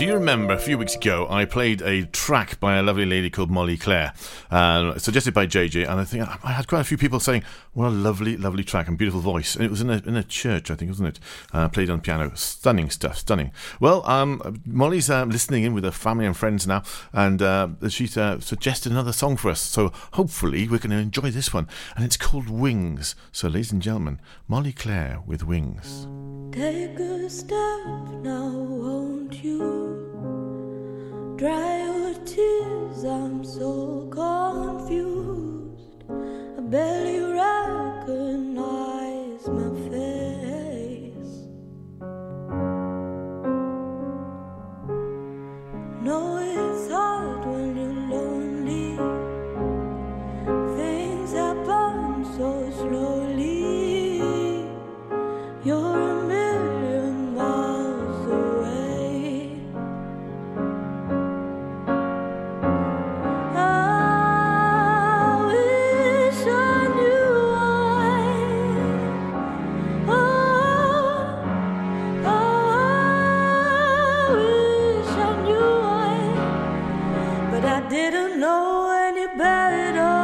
do 0.00 0.06
you 0.06 0.14
remember 0.14 0.54
a 0.54 0.58
few 0.58 0.78
weeks 0.78 0.94
ago 0.94 1.26
I 1.28 1.44
played 1.44 1.82
a 1.82 2.06
track 2.06 2.58
by 2.58 2.78
a 2.78 2.82
lovely 2.82 3.04
lady 3.04 3.28
called 3.28 3.50
Molly 3.50 3.76
Clare, 3.76 4.14
uh, 4.50 4.98
suggested 4.98 5.34
by 5.34 5.46
JJ, 5.46 5.86
and 5.86 6.00
I 6.00 6.04
think 6.04 6.26
I 6.42 6.52
had 6.52 6.66
quite 6.68 6.80
a 6.80 6.84
few 6.84 6.96
people 6.96 7.20
saying, 7.20 7.42
"What 7.74 7.88
a 7.88 7.90
lovely, 7.90 8.38
lovely 8.38 8.64
track 8.64 8.88
and 8.88 8.96
beautiful 8.96 9.20
voice." 9.20 9.54
And 9.54 9.62
it 9.62 9.70
was 9.70 9.82
in 9.82 9.90
a 9.90 10.02
in 10.06 10.16
a 10.16 10.22
church, 10.22 10.70
I 10.70 10.74
think, 10.74 10.90
wasn't 10.90 11.08
it? 11.08 11.20
Uh, 11.52 11.68
played 11.68 11.90
on 11.90 12.00
piano, 12.00 12.32
stunning 12.34 12.88
stuff, 12.88 13.18
stunning. 13.18 13.52
Well, 13.78 14.02
um, 14.08 14.62
Molly's 14.64 15.10
uh, 15.10 15.26
listening 15.26 15.64
in 15.64 15.74
with 15.74 15.84
her 15.84 15.90
family 15.90 16.24
and 16.24 16.34
friends 16.34 16.66
now, 16.66 16.82
and 17.12 17.42
uh, 17.42 17.68
she's 17.90 18.16
uh, 18.16 18.40
suggested 18.40 18.92
another 18.92 19.12
song 19.12 19.36
for 19.36 19.50
us. 19.50 19.60
So 19.60 19.92
hopefully 20.14 20.66
we're 20.66 20.78
going 20.78 20.92
to 20.92 20.96
enjoy 20.96 21.30
this 21.30 21.52
one, 21.52 21.68
and 21.94 22.06
it's 22.06 22.16
called 22.16 22.48
Wings. 22.48 23.14
So, 23.32 23.48
ladies 23.48 23.70
and 23.70 23.82
gentlemen, 23.82 24.18
Molly 24.48 24.72
Clare 24.72 25.20
with 25.26 25.44
Wings. 25.44 26.06
Take 26.52 26.98
a 26.98 27.28
step 27.28 27.84
now, 28.22 28.48
won't 28.48 29.44
you? 29.44 29.89
Dry 31.36 31.84
your 31.84 32.14
tears, 32.24 33.04
I'm 33.04 33.44
so 33.44 34.06
confused. 34.10 36.04
I 36.58 36.60
barely 36.60 37.20
recognize 37.32 38.68
my 39.48 39.70
face. 39.88 41.32
No, 46.02 46.18
it's 46.38 46.90
hard 46.90 47.44
when 47.46 47.76
you're 47.76 48.00
lonely. 48.14 48.96
Things 50.76 51.32
happen 51.32 52.24
so 52.36 52.48
slowly. 52.80 53.19
Didn't 77.90 78.38
know 78.38 78.88
any 79.08 79.26
better. 79.36 80.16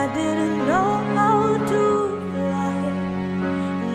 I 0.00 0.04
didn't 0.14 0.58
know 0.70 0.90
how 1.16 1.38
to 1.70 1.82
fly. 2.30 2.76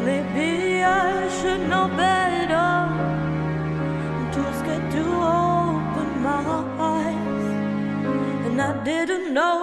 Maybe 0.08 0.84
I 0.84 1.30
should 1.38 1.62
know 1.70 1.88
better. 1.96 2.68
I'm 4.18 4.28
too 4.34 4.50
scared 4.60 4.92
to 4.96 5.04
open 5.40 6.10
my 6.28 6.44
eyes. 6.94 7.48
And 8.46 8.62
I 8.62 8.84
didn't 8.84 9.34
know 9.34 9.61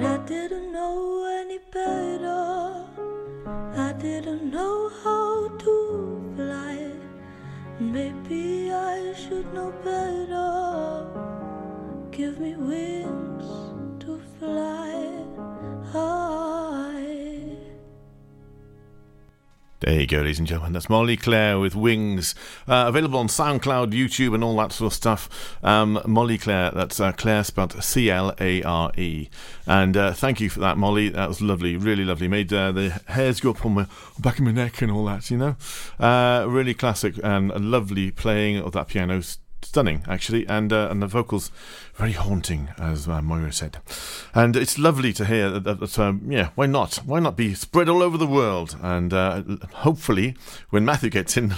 but 0.00 0.06
I 0.06 0.16
didn't 0.26 0.72
know 0.72 1.26
any 1.40 1.58
better. 1.72 2.84
I 3.76 3.92
didn't 3.98 4.50
know 4.50 4.90
how 5.02 5.48
to 5.48 6.32
fly. 6.36 6.92
Maybe 7.80 8.72
I 8.72 9.12
should 9.14 9.52
know 9.52 9.72
better. 9.84 11.06
Give 12.12 12.38
me 12.38 12.54
wings 12.54 13.27
There 19.98 20.04
you 20.04 20.06
go, 20.06 20.18
ladies 20.18 20.38
and 20.38 20.46
gentlemen. 20.46 20.74
That's 20.74 20.88
Molly 20.88 21.16
Clare 21.16 21.58
with 21.58 21.74
Wings. 21.74 22.36
Uh, 22.68 22.84
available 22.86 23.18
on 23.18 23.26
SoundCloud, 23.26 23.90
YouTube, 23.90 24.32
and 24.32 24.44
all 24.44 24.54
that 24.58 24.70
sort 24.70 24.92
of 24.92 24.96
stuff. 24.96 25.58
Um, 25.64 26.00
Molly 26.06 26.38
Clare, 26.38 26.70
that's 26.70 27.00
uh, 27.00 27.10
Clare 27.10 27.42
spelled 27.42 27.82
C 27.82 28.08
L 28.08 28.32
A 28.38 28.62
R 28.62 28.92
E. 28.96 29.28
And 29.66 29.96
uh, 29.96 30.12
thank 30.12 30.40
you 30.40 30.50
for 30.50 30.60
that, 30.60 30.78
Molly. 30.78 31.08
That 31.08 31.26
was 31.26 31.42
lovely, 31.42 31.76
really 31.76 32.04
lovely. 32.04 32.28
Made 32.28 32.52
uh, 32.52 32.70
the 32.70 33.00
hairs 33.06 33.40
go 33.40 33.50
up 33.50 33.66
on 33.66 33.74
my 33.74 33.86
back 34.20 34.38
of 34.38 34.44
my 34.44 34.52
neck 34.52 34.82
and 34.82 34.92
all 34.92 35.04
that, 35.06 35.32
you 35.32 35.36
know. 35.36 35.56
Uh, 35.98 36.46
really 36.48 36.74
classic 36.74 37.14
and 37.24 37.50
lovely 37.68 38.12
playing 38.12 38.58
of 38.58 38.70
that 38.74 38.86
piano. 38.86 39.20
Stunning, 39.60 40.04
actually, 40.08 40.46
and 40.46 40.72
uh, 40.72 40.88
and 40.90 41.02
the 41.02 41.06
vocals 41.06 41.50
very 41.94 42.12
haunting, 42.12 42.68
as 42.78 43.08
uh, 43.08 43.20
Moira 43.20 43.52
said. 43.52 43.78
And 44.34 44.56
it's 44.56 44.78
lovely 44.78 45.12
to 45.14 45.24
hear 45.24 45.50
that. 45.50 45.80
that, 45.80 45.98
um, 45.98 46.22
yeah, 46.28 46.50
why 46.54 46.66
not? 46.66 46.96
Why 47.04 47.18
not 47.20 47.36
be 47.36 47.54
spread 47.54 47.88
all 47.88 48.02
over 48.02 48.16
the 48.16 48.26
world? 48.26 48.76
And 48.80 49.12
uh, 49.12 49.42
hopefully, 49.74 50.36
when 50.70 50.84
Matthew 50.84 51.10
gets 51.10 51.36
in 51.36 51.54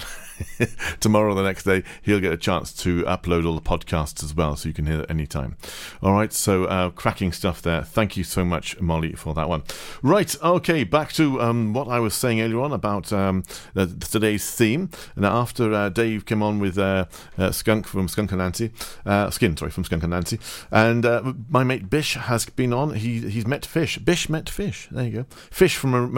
tomorrow 1.01 1.33
or 1.33 1.35
the 1.35 1.43
next 1.43 1.65
day, 1.65 1.83
he'll 2.03 2.21
get 2.21 2.33
a 2.33 2.37
chance 2.37 2.73
to 2.75 3.03
upload 3.05 3.47
all 3.47 3.55
the 3.55 3.61
podcasts 3.61 4.23
as 4.23 4.35
well, 4.35 4.57
so 4.57 4.69
you 4.69 4.75
can 4.75 4.87
hear 4.87 5.01
it 5.01 5.11
anytime. 5.11 5.57
All 6.03 6.13
right, 6.13 6.33
so 6.33 6.65
uh, 6.65 6.91
cracking 6.91 7.33
stuff 7.33 7.63
there. 7.63 7.83
Thank 7.83 8.17
you 8.17 8.25
so 8.25 8.45
much, 8.45 8.81
Molly, 8.81 9.13
for 9.13 9.35
that 9.35 9.49
one. 9.49 9.63
Right, 10.03 10.35
okay, 10.43 10.85
back 10.85 11.13
to 11.15 11.41
um, 11.41 11.73
what 11.73 11.89
I 11.89 12.01
was 12.01 12.15
saying 12.15 12.41
earlier 12.41 12.61
on 12.61 12.73
about 12.73 13.13
um, 13.13 13.45
the, 13.75 13.87
today's 13.87 14.51
theme. 14.51 14.91
And 15.17 15.25
after 15.25 15.73
uh, 15.73 15.89
Dave 15.89 16.27
came 16.27 16.43
on 16.43 16.59
with 16.59 16.79
uh, 16.79 17.07
uh, 17.39 17.53
Skunk 17.53 17.87
from 17.87 18.09
Skunk 18.09 18.31
Anansie, 18.31 18.73
uh, 19.07 19.31
Skin, 19.31 19.57
sorry, 19.57 19.71
from 19.71 19.85
Skunk 19.85 20.03
Anansie, 20.03 20.41
and 20.71 21.05
uh, 21.05 21.33
my 21.49 21.65
mate 21.65 21.91
Bish 21.91 22.15
has 22.15 22.47
been 22.47 22.73
on. 22.73 22.95
He 22.95 23.31
he's 23.31 23.47
met 23.47 23.67
Fish. 23.67 23.99
Bish 23.99 24.29
met 24.29 24.49
Fish. 24.49 24.89
There 24.91 25.05
you 25.05 25.11
go. 25.11 25.27
Fish 25.51 25.77
from. 25.77 26.17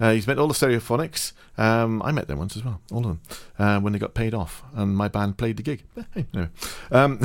Uh, 0.00 0.12
he's 0.12 0.26
met 0.26 0.38
all 0.38 0.48
the 0.48 0.54
Stereophonics. 0.54 1.32
Um, 1.58 2.00
I 2.02 2.12
met 2.12 2.28
them 2.28 2.38
once 2.38 2.56
as 2.56 2.64
well, 2.64 2.80
all 2.90 2.98
of 2.98 3.04
them, 3.04 3.20
uh, 3.58 3.80
when 3.80 3.92
they 3.92 3.98
got 3.98 4.14
paid 4.14 4.34
off, 4.34 4.62
and 4.74 4.96
my 4.96 5.08
band 5.08 5.36
played 5.36 5.56
the 5.56 5.62
gig. 5.62 5.84
Anyway. 6.16 6.50
um, 6.90 7.20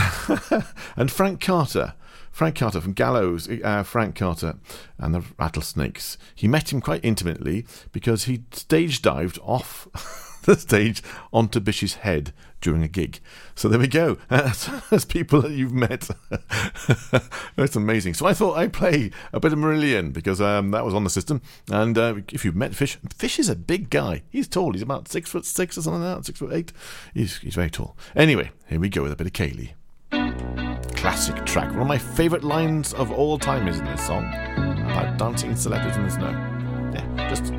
and 0.95 1.11
Frank 1.11 1.41
Carter. 1.41 1.93
Frank 2.31 2.57
Carter 2.57 2.81
from 2.81 2.91
Gallows, 2.91 3.47
uh, 3.63 3.83
Frank 3.83 4.15
Carter 4.15 4.55
and 4.97 5.15
the 5.15 5.23
Rattlesnakes. 5.39 6.17
He 6.35 6.49
met 6.49 6.73
him 6.73 6.81
quite 6.81 6.99
intimately 7.01 7.65
because 7.93 8.25
he 8.25 8.43
stage 8.51 9.01
dived 9.01 9.39
off 9.41 9.87
the 10.43 10.57
stage 10.57 11.01
onto 11.31 11.61
Bish's 11.61 11.93
head 11.95 12.33
during 12.61 12.83
a 12.83 12.87
gig. 12.87 13.19
So 13.55 13.67
there 13.67 13.79
we 13.79 13.87
go. 13.87 14.17
That's 14.29 15.05
people 15.05 15.41
that 15.41 15.51
you've 15.51 15.73
met. 15.73 16.09
That's 17.55 17.75
amazing. 17.75 18.15
So 18.15 18.25
I 18.25 18.33
thought 18.33 18.57
I'd 18.57 18.73
play 18.73 19.11
a 19.31 19.39
bit 19.39 19.53
of 19.53 19.59
Marillion 19.59 20.13
because 20.13 20.41
um, 20.41 20.71
that 20.71 20.85
was 20.85 20.93
on 20.93 21.03
the 21.03 21.09
system. 21.09 21.41
And 21.71 21.97
uh, 21.97 22.15
if 22.31 22.43
you've 22.43 22.55
met 22.55 22.75
Fish, 22.75 22.97
Fish 23.15 23.39
is 23.39 23.49
a 23.49 23.55
big 23.55 23.89
guy. 23.89 24.23
He's 24.29 24.47
tall. 24.47 24.73
He's 24.73 24.81
about 24.81 25.07
six 25.07 25.29
foot 25.29 25.45
six 25.45 25.77
or 25.77 25.83
something 25.83 26.01
like 26.01 26.17
that, 26.17 26.25
six 26.25 26.39
foot 26.39 26.53
eight. 26.53 26.73
He's, 27.13 27.37
he's 27.37 27.55
very 27.55 27.69
tall. 27.69 27.95
Anyway, 28.15 28.51
here 28.67 28.79
we 28.79 28.89
go 28.89 29.03
with 29.03 29.11
a 29.11 29.15
bit 29.15 29.27
of 29.27 29.33
Kayleigh. 29.33 29.73
Classic 30.95 31.45
track. 31.45 31.71
One 31.71 31.81
of 31.81 31.87
my 31.87 31.97
favourite 31.97 32.43
lines 32.43 32.93
of 32.93 33.11
all 33.11 33.37
time 33.37 33.67
is 33.67 33.79
in 33.79 33.85
this 33.85 34.05
song 34.05 34.25
about 34.89 35.17
dancing 35.17 35.51
in 35.51 35.57
celebrities 35.57 35.97
in 35.97 36.03
the 36.03 36.11
snow. 36.11 36.31
Yeah, 36.93 37.29
just 37.29 37.53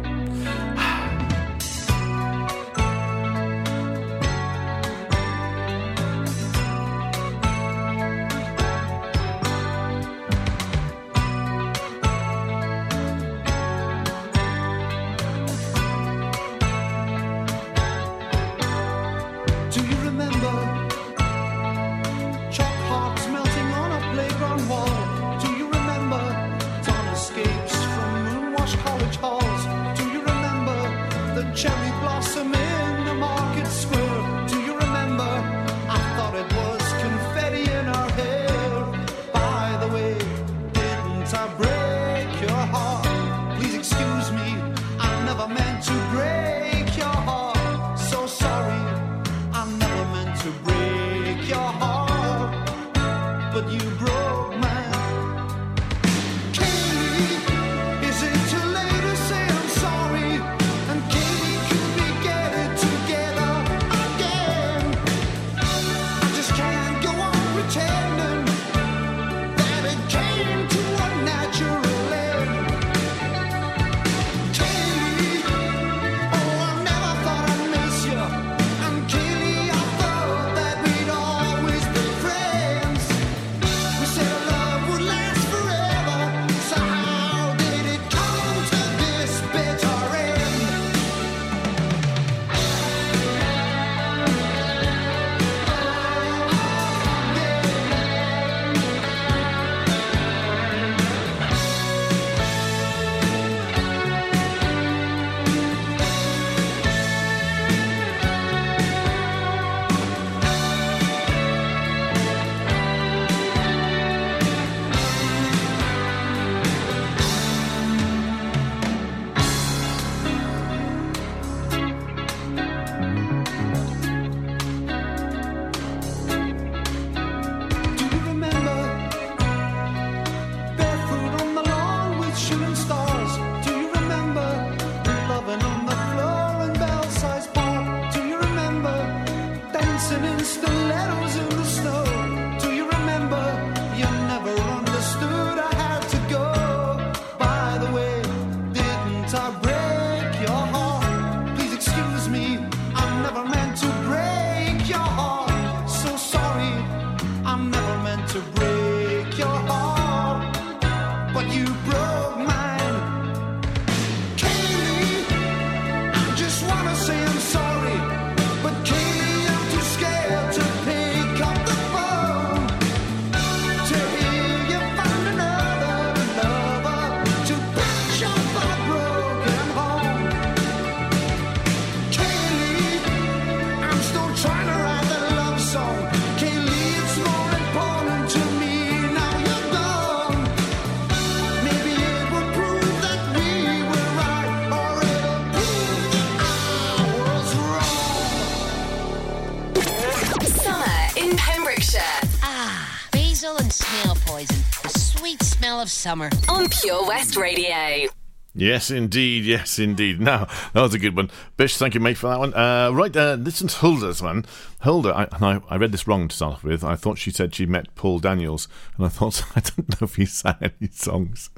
summer. 206.07 206.31
On 206.49 206.69
Pure 206.69 207.05
West 207.09 207.37
Radio. 207.37 208.09
Yes, 208.55 208.92
indeed. 208.92 209.45
Yes, 209.45 209.81
indeed. 209.81 210.21
Now, 210.21 210.45
that 210.77 210.83
was 210.83 210.93
a 210.93 210.99
good 210.99 211.17
one. 211.17 211.31
Bish, 211.57 211.79
thank 211.79 211.95
you, 211.95 212.01
mate, 212.01 212.19
for 212.19 212.29
that 212.29 212.39
one. 212.39 212.53
Uh, 212.53 212.91
right, 212.93 213.17
uh, 213.17 213.37
this 213.37 213.62
one's 213.62 213.77
Hulda's 213.77 214.21
one. 214.21 214.45
Hulda, 214.81 215.09
I, 215.09 215.27
I, 215.41 215.61
I 215.71 215.77
read 215.77 215.91
this 215.91 216.07
wrong 216.07 216.29
to 216.29 216.37
start 216.37 216.57
off 216.57 216.65
with. 216.65 216.85
I 216.85 216.97
thought 216.97 217.17
she 217.17 217.31
said 217.31 217.55
she 217.55 217.65
met 217.65 217.95
Paul 217.95 218.19
Daniels, 218.19 218.69
and 218.99 219.07
I 219.07 219.09
thought, 219.09 219.43
I 219.57 219.61
don't 219.61 219.89
know 219.89 220.05
if 220.05 220.17
he 220.17 220.27
sang 220.27 220.57
any 220.61 220.91
songs. 220.93 221.49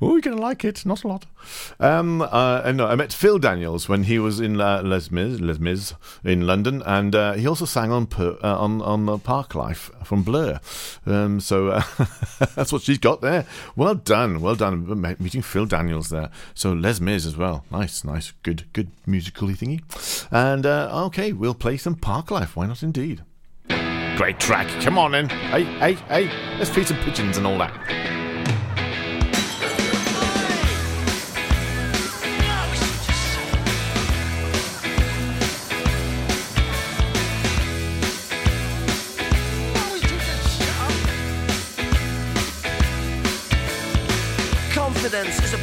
Oh, 0.00 0.12
you're 0.12 0.20
going 0.20 0.36
to 0.36 0.42
like 0.42 0.64
it. 0.64 0.84
Not 0.84 1.04
a 1.04 1.08
lot. 1.08 1.26
Um, 1.78 2.22
uh, 2.22 2.62
and 2.64 2.78
no, 2.78 2.86
I 2.86 2.96
met 2.96 3.12
Phil 3.12 3.38
Daniels 3.38 3.88
when 3.88 4.04
he 4.04 4.18
was 4.18 4.40
in 4.40 4.60
uh, 4.60 4.82
Les 4.82 5.10
Mis, 5.12 5.40
Les 5.40 5.58
Mis 5.58 5.94
in 6.24 6.46
London, 6.46 6.82
and 6.84 7.14
uh, 7.14 7.34
he 7.34 7.46
also 7.46 7.64
sang 7.64 7.92
on 7.92 8.06
per, 8.06 8.36
uh, 8.42 8.58
on 8.58 8.82
on 8.82 9.20
Park 9.20 9.54
Life 9.54 9.90
from 10.04 10.22
Blur. 10.22 10.60
Um, 11.06 11.40
so 11.40 11.70
that's 12.54 12.72
what 12.72 12.82
she's 12.82 12.98
got 12.98 13.20
there. 13.20 13.46
Well 13.74 13.94
done, 13.94 14.40
well 14.40 14.56
done, 14.56 15.16
meeting 15.18 15.42
Phil 15.42 15.66
Daniels 15.66 16.10
there. 16.10 16.30
So 16.54 16.72
Les 16.72 17.00
Mis 17.00 17.26
as 17.26 17.36
well. 17.36 17.64
Nice, 17.70 18.04
nice, 18.04 18.32
good, 18.42 18.55
good 18.72 18.90
musically 19.06 19.54
thingy. 19.54 19.82
And 20.30 20.66
uh, 20.66 21.04
okay, 21.06 21.32
we'll 21.32 21.54
play 21.54 21.76
some 21.76 21.94
Park 21.94 22.30
Life. 22.30 22.56
Why 22.56 22.66
not, 22.66 22.82
indeed? 22.82 23.22
Great 24.16 24.40
track. 24.40 24.66
Come 24.82 24.96
on 24.98 25.14
in. 25.14 25.28
Hey, 25.28 25.64
hey, 25.64 25.92
hey. 25.92 26.56
Let's 26.58 26.70
feed 26.70 26.86
some 26.86 26.96
pigeons 26.98 27.36
and 27.36 27.46
all 27.46 27.58
that. 27.58 28.25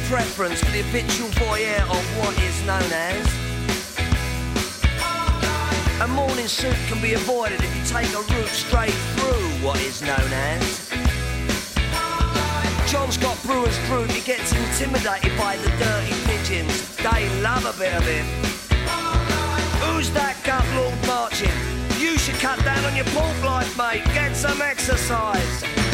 Preference 0.08 0.60
for 0.60 0.70
the 0.70 0.82
habitual 0.82 1.28
voyeur 1.30 1.80
of 1.80 2.04
what 2.18 2.38
is 2.42 2.62
known 2.66 2.92
as. 2.92 3.26
A 6.02 6.08
morning 6.08 6.46
suit 6.46 6.76
can 6.88 7.00
be 7.00 7.14
avoided 7.14 7.60
if 7.64 7.74
you 7.74 7.82
take 7.84 8.12
a 8.12 8.20
route 8.20 8.48
straight 8.48 8.92
through 9.16 9.48
what 9.64 9.80
is 9.80 10.02
known 10.02 10.30
as. 10.30 10.90
John's 12.90 13.16
got 13.16 13.42
Brewer's 13.42 13.78
droop, 13.86 14.10
he 14.10 14.20
gets 14.20 14.52
intimidated 14.52 15.36
by 15.38 15.56
the 15.56 15.70
dirty 15.78 16.14
pigeons. 16.26 16.94
They 16.96 17.28
love 17.40 17.64
a 17.64 17.72
bit 17.78 17.94
of 17.94 18.04
him. 18.04 18.26
Who's 19.80 20.10
that 20.12 20.36
gut 20.44 20.64
lord 20.76 20.94
marching? 21.06 21.50
You 21.98 22.18
should 22.18 22.36
cut 22.36 22.62
down 22.62 22.84
on 22.84 22.94
your 22.94 23.06
pork 23.06 23.42
life, 23.42 23.76
mate. 23.78 24.04
Get 24.12 24.36
some 24.36 24.60
exercise. 24.60 25.93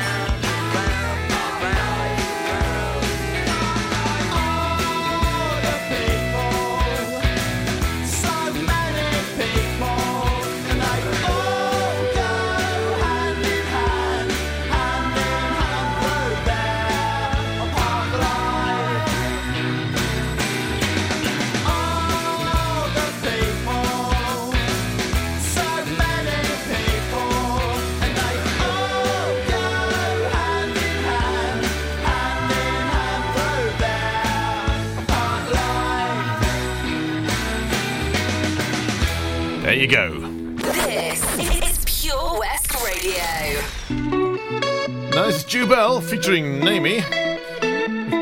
Jubël 45.61 46.01
featuring 46.01 46.59
Naomi 46.59 47.01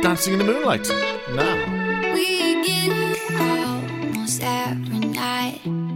dancing 0.01 0.33
in 0.33 0.39
the 0.39 0.43
moonlight. 0.43 0.89
Now. 1.33 2.13
We 2.13 2.61
get 2.67 3.31
almost 3.39 4.41
every 4.43 4.99
night. 4.99 5.88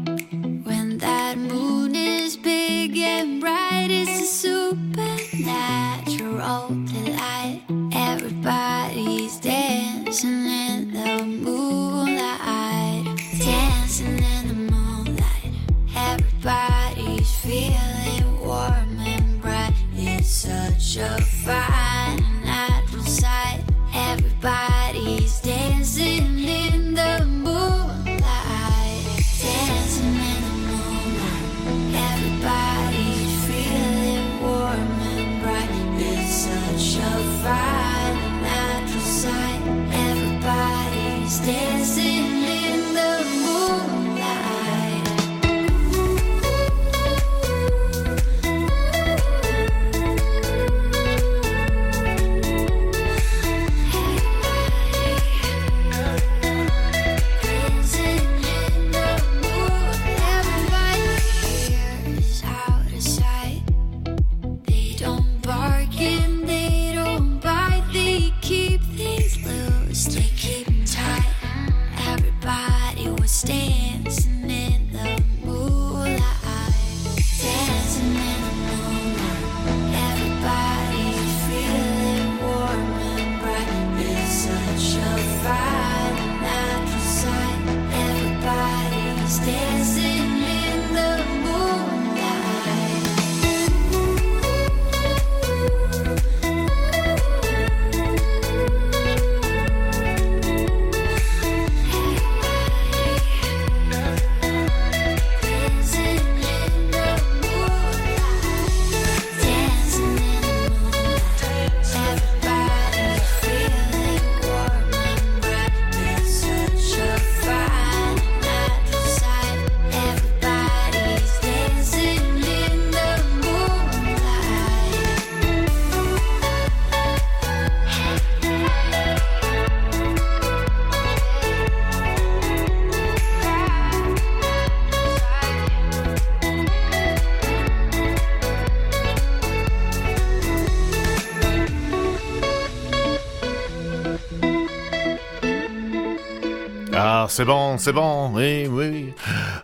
C'est 147.34 147.45
bon, 147.45 147.79
c'est 147.79 147.93
bon. 147.93 148.31
Oui, 148.36 148.67
oui. 148.67 149.11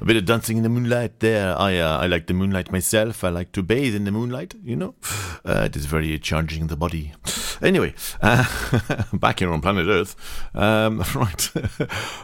A 0.01 0.03
bit 0.03 0.17
of 0.17 0.25
dancing 0.25 0.57
in 0.57 0.63
the 0.63 0.69
moonlight 0.69 1.19
there. 1.19 1.55
I, 1.55 1.77
uh, 1.77 1.99
I 2.03 2.07
like 2.07 2.25
the 2.25 2.33
moonlight 2.33 2.71
myself. 2.71 3.23
I 3.23 3.29
like 3.29 3.51
to 3.51 3.61
bathe 3.61 3.93
in 3.93 4.05
the 4.05 4.11
moonlight, 4.11 4.55
you 4.63 4.75
know. 4.75 4.95
Uh, 5.45 5.65
it 5.65 5.75
is 5.75 5.85
very 5.85 6.17
charging 6.17 6.65
the 6.65 6.75
body. 6.75 7.13
Anyway, 7.61 7.93
uh, 8.23 8.43
back 9.13 9.39
here 9.39 9.53
on 9.53 9.61
planet 9.61 9.87
Earth. 9.87 10.15
Um, 10.55 11.03
right. 11.15 11.51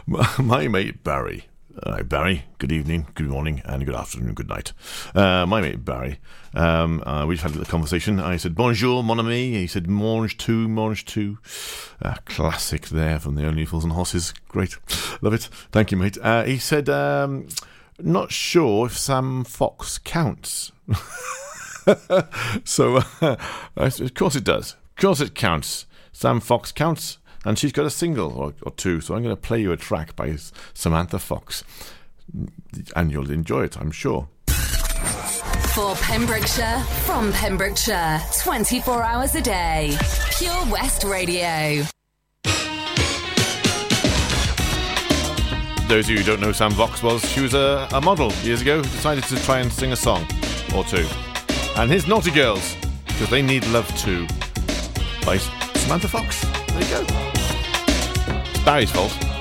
my 0.38 0.66
mate 0.66 1.04
Barry. 1.04 1.46
Hi, 1.84 2.00
Barry. 2.00 2.44
Good 2.58 2.72
evening, 2.72 3.08
good 3.14 3.26
morning, 3.26 3.60
and 3.66 3.84
good 3.84 3.94
afternoon, 3.94 4.32
good 4.32 4.48
night. 4.48 4.72
Uh, 5.14 5.44
my 5.44 5.60
mate 5.60 5.84
Barry. 5.84 6.18
Um, 6.54 7.02
uh, 7.04 7.26
we 7.26 7.34
just 7.34 7.42
had 7.42 7.50
a 7.54 7.58
little 7.58 7.70
conversation. 7.70 8.18
I 8.18 8.38
said, 8.38 8.54
Bonjour, 8.54 9.02
mon 9.02 9.20
ami. 9.20 9.52
He 9.52 9.66
said, 9.66 9.86
Mange 9.86 10.38
tout, 10.38 10.68
mange 10.68 11.04
tout. 11.04 11.36
Uh, 12.00 12.14
classic 12.24 12.86
there 12.86 13.18
from 13.18 13.34
the 13.34 13.46
Only 13.46 13.66
Fools 13.66 13.84
and 13.84 13.92
Horses. 13.92 14.32
Great. 14.48 14.78
Love 15.20 15.34
it. 15.34 15.50
Thank 15.70 15.90
you, 15.90 15.98
mate. 15.98 16.16
Uh, 16.22 16.44
he 16.44 16.56
said, 16.56 16.88
um, 16.88 17.46
Not 18.00 18.32
sure 18.32 18.86
if 18.86 18.96
Sam 18.96 19.44
Fox 19.44 19.98
counts. 19.98 20.72
so, 22.64 23.02
uh, 23.20 23.36
of 23.76 24.14
course 24.14 24.34
it 24.34 24.44
does. 24.44 24.72
Of 24.72 24.96
course 24.96 25.20
it 25.20 25.34
counts. 25.34 25.84
Sam 26.10 26.40
Fox 26.40 26.72
counts, 26.72 27.18
and 27.46 27.56
she's 27.56 27.72
got 27.72 27.86
a 27.86 27.90
single 27.90 28.32
or, 28.32 28.54
or 28.62 28.72
two. 28.72 29.00
So 29.00 29.14
I'm 29.14 29.22
going 29.22 29.34
to 29.34 29.40
play 29.40 29.60
you 29.60 29.70
a 29.70 29.76
track 29.76 30.16
by 30.16 30.36
Samantha 30.74 31.20
Fox, 31.20 31.62
and 32.96 33.12
you'll 33.12 33.30
enjoy 33.30 33.62
it, 33.62 33.78
I'm 33.78 33.92
sure. 33.92 34.28
For 34.48 35.94
Pembrokeshire, 35.96 36.80
from 37.04 37.32
Pembrokeshire, 37.32 38.20
24 38.42 39.02
hours 39.02 39.34
a 39.36 39.40
day. 39.40 39.96
Pure 40.36 40.66
West 40.70 41.04
Radio. 41.04 41.84
Those 45.86 46.06
of 46.06 46.10
you 46.10 46.18
who 46.18 46.24
don't 46.24 46.40
know 46.40 46.50
Sam 46.50 46.72
Fox 46.72 47.00
was, 47.00 47.24
she 47.30 47.42
was 47.42 47.54
a, 47.54 47.86
a 47.92 48.00
model 48.00 48.32
years 48.42 48.60
ago 48.60 48.78
who 48.78 48.82
decided 48.82 49.22
to 49.24 49.36
try 49.44 49.60
and 49.60 49.72
sing 49.72 49.92
a 49.92 49.96
song 49.96 50.26
or 50.74 50.82
two. 50.82 51.06
And 51.76 51.88
his 51.92 52.08
Naughty 52.08 52.32
Girls, 52.32 52.74
because 53.06 53.30
they 53.30 53.40
need 53.40 53.64
love 53.68 53.86
too, 53.96 54.26
by 55.24 55.36
Samantha 55.76 56.08
Fox. 56.08 56.44
There 56.70 56.82
you 56.82 57.06
go. 57.06 57.35
It's 58.66 58.90
Barry's 58.90 59.35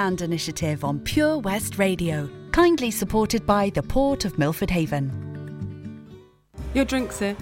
Hand 0.00 0.22
Initiative 0.22 0.82
on 0.82 0.98
Pure 1.00 1.40
West 1.40 1.76
Radio, 1.76 2.26
kindly 2.52 2.90
supported 2.90 3.44
by 3.44 3.68
the 3.68 3.82
Port 3.82 4.24
of 4.24 4.38
Milford 4.38 4.70
Haven. 4.70 5.12
Your 6.72 6.86
drink, 6.86 7.12
sir. 7.12 7.36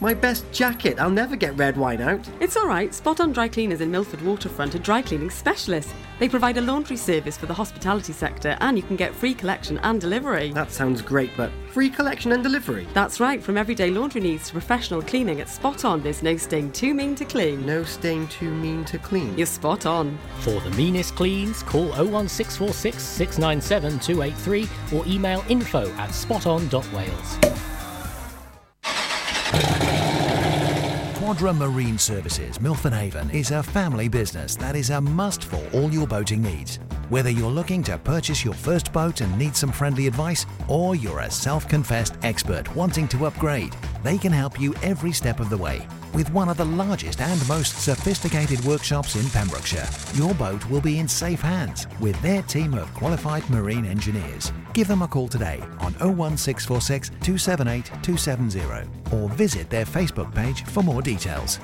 My 0.00 0.14
best 0.14 0.50
jacket. 0.50 0.98
I'll 0.98 1.10
never 1.10 1.36
get 1.36 1.54
red 1.58 1.76
wine 1.76 2.00
out. 2.00 2.26
It's 2.40 2.56
all 2.56 2.66
right. 2.66 2.94
Spot 2.94 3.20
on 3.20 3.32
dry 3.32 3.46
cleaners 3.46 3.82
in 3.82 3.90
Milford 3.90 4.22
Waterfront 4.22 4.74
are 4.74 4.78
dry 4.78 5.02
cleaning 5.02 5.28
specialists. 5.28 5.92
They 6.18 6.28
provide 6.28 6.56
a 6.56 6.60
laundry 6.60 6.96
service 6.96 7.36
for 7.36 7.46
the 7.46 7.54
hospitality 7.54 8.12
sector 8.12 8.56
and 8.60 8.76
you 8.76 8.82
can 8.82 8.96
get 8.96 9.14
free 9.14 9.34
collection 9.34 9.78
and 9.78 10.00
delivery. 10.00 10.50
That 10.52 10.72
sounds 10.72 11.00
great, 11.00 11.30
but 11.36 11.52
free 11.70 11.90
collection 11.90 12.32
and 12.32 12.42
delivery? 12.42 12.88
That's 12.92 13.20
right. 13.20 13.42
From 13.42 13.56
everyday 13.56 13.90
laundry 13.90 14.20
needs 14.20 14.48
to 14.48 14.52
professional 14.52 15.00
cleaning 15.00 15.40
at 15.40 15.48
Spot 15.48 15.84
On, 15.84 16.02
there's 16.02 16.22
no 16.22 16.36
stain 16.36 16.72
too 16.72 16.92
mean 16.92 17.14
to 17.14 17.24
clean. 17.24 17.64
No 17.64 17.84
stain 17.84 18.26
too 18.28 18.50
mean 18.50 18.84
to 18.86 18.98
clean. 18.98 19.36
You're 19.36 19.46
spot 19.46 19.86
on. 19.86 20.18
For 20.40 20.60
the 20.60 20.70
meanest 20.70 21.14
cleans, 21.14 21.62
call 21.62 21.88
01646 21.88 23.02
697 23.02 24.00
283 24.00 24.98
or 24.98 25.06
email 25.06 25.44
info 25.48 25.88
at 25.92 26.10
spoton.wales. 26.10 27.77
Quadra 31.28 31.52
Marine 31.52 31.98
Services, 31.98 32.58
Milford 32.58 32.94
Haven, 32.94 33.28
is 33.32 33.50
a 33.50 33.62
family 33.62 34.08
business 34.08 34.56
that 34.56 34.74
is 34.74 34.88
a 34.88 34.98
must 34.98 35.44
for 35.44 35.62
all 35.74 35.92
your 35.92 36.06
boating 36.06 36.40
needs. 36.40 36.76
Whether 37.10 37.28
you're 37.28 37.50
looking 37.50 37.82
to 37.82 37.98
purchase 37.98 38.42
your 38.42 38.54
first 38.54 38.94
boat 38.94 39.20
and 39.20 39.38
need 39.38 39.54
some 39.54 39.70
friendly 39.70 40.06
advice, 40.06 40.46
or 40.68 40.94
you're 40.96 41.20
a 41.20 41.30
self 41.30 41.68
confessed 41.68 42.16
expert 42.22 42.74
wanting 42.74 43.06
to 43.08 43.26
upgrade, 43.26 43.76
they 44.02 44.16
can 44.16 44.32
help 44.32 44.58
you 44.58 44.74
every 44.76 45.12
step 45.12 45.38
of 45.38 45.50
the 45.50 45.56
way. 45.58 45.86
With 46.14 46.32
one 46.32 46.48
of 46.48 46.56
the 46.56 46.64
largest 46.64 47.20
and 47.20 47.46
most 47.46 47.82
sophisticated 47.82 48.64
workshops 48.64 49.14
in 49.14 49.28
Pembrokeshire, 49.28 49.86
your 50.14 50.32
boat 50.36 50.64
will 50.70 50.80
be 50.80 50.98
in 50.98 51.06
safe 51.06 51.42
hands 51.42 51.86
with 52.00 52.18
their 52.22 52.40
team 52.40 52.72
of 52.72 52.94
qualified 52.94 53.48
marine 53.50 53.84
engineers. 53.84 54.50
Give 54.72 54.88
them 54.88 55.02
a 55.02 55.08
call 55.08 55.28
today 55.28 55.60
on 55.80 55.94
01646 55.94 57.10
278 57.20 57.84
270 58.02 59.16
or 59.16 59.28
visit 59.30 59.70
their 59.70 59.84
Facebook 59.84 60.34
page 60.34 60.64
for 60.64 60.82
more 60.82 61.02
details. 61.02 61.58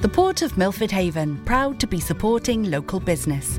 The 0.00 0.08
Port 0.08 0.42
of 0.42 0.56
Milford 0.56 0.92
Haven, 0.92 1.44
proud 1.44 1.80
to 1.80 1.86
be 1.86 1.98
supporting 1.98 2.70
local 2.70 3.00
business. 3.00 3.58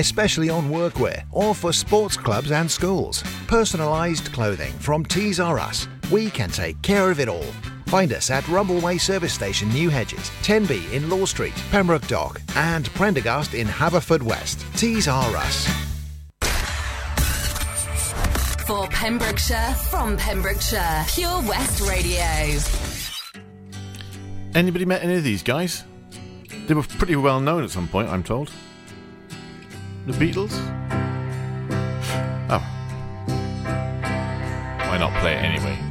especially 0.00 0.48
on 0.50 0.70
workwear 0.70 1.22
or 1.30 1.54
for 1.54 1.72
sports 1.72 2.16
clubs 2.16 2.50
and 2.50 2.68
schools. 2.68 3.22
Personalised 3.46 4.32
clothing 4.32 4.72
from 4.80 5.04
Tees 5.04 5.38
R 5.38 5.58
Us. 5.60 5.86
We 6.10 6.30
can 6.30 6.50
take 6.50 6.80
care 6.82 7.10
of 7.10 7.20
it 7.20 7.28
all. 7.28 7.46
Find 7.86 8.12
us 8.12 8.30
at 8.30 8.44
Rumbleway 8.44 9.00
Service 9.00 9.32
Station, 9.32 9.68
New 9.70 9.90
Hedges, 9.90 10.30
10B 10.42 10.92
in 10.92 11.10
Law 11.10 11.24
Street, 11.24 11.54
Pembroke 11.70 12.06
Dock, 12.06 12.40
and 12.54 12.88
Prendergast 12.94 13.54
in 13.54 13.66
Haverfordwest. 13.66 14.64
Tees 14.76 15.08
R 15.08 15.36
Us. 15.36 15.66
For 18.66 18.86
Pembrokeshire, 18.88 19.74
from 19.90 20.16
Pembrokeshire, 20.16 21.04
Pure 21.08 21.42
West 21.42 21.80
Radio. 21.88 22.60
Anybody 24.54 24.84
met 24.84 25.02
any 25.02 25.16
of 25.16 25.24
these 25.24 25.42
guys? 25.42 25.84
They 26.68 26.74
were 26.74 26.84
pretty 26.84 27.16
well 27.16 27.40
known 27.40 27.64
at 27.64 27.70
some 27.70 27.88
point, 27.88 28.08
I'm 28.08 28.22
told. 28.22 28.52
The 30.10 30.26
Beatles? 30.26 30.50
Oh. 32.50 32.58
Why 34.88 34.98
not 34.98 35.12
play 35.20 35.34
it 35.34 35.44
anyway? 35.44 35.89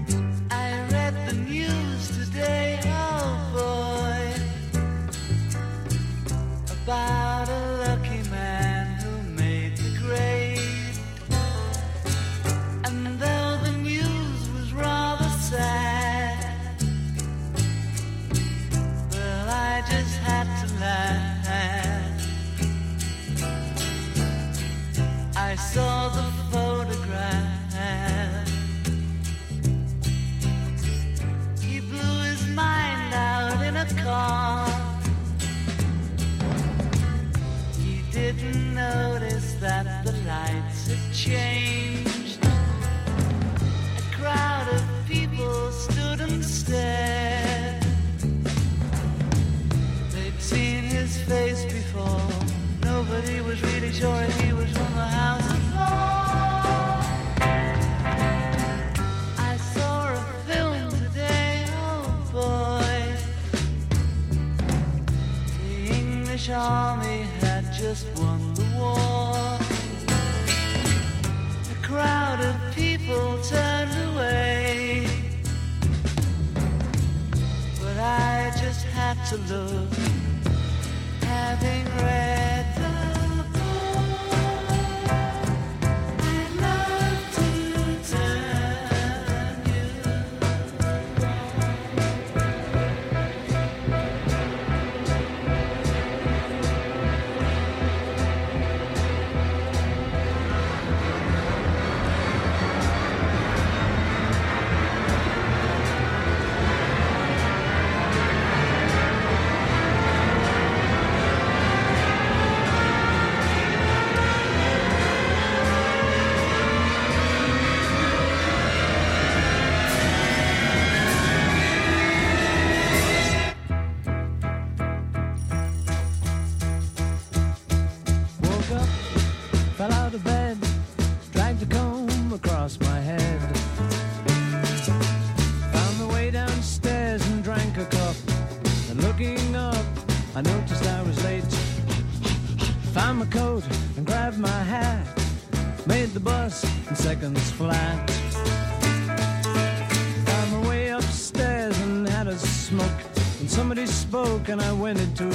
Spoke 154.90 155.20
and 155.20 155.29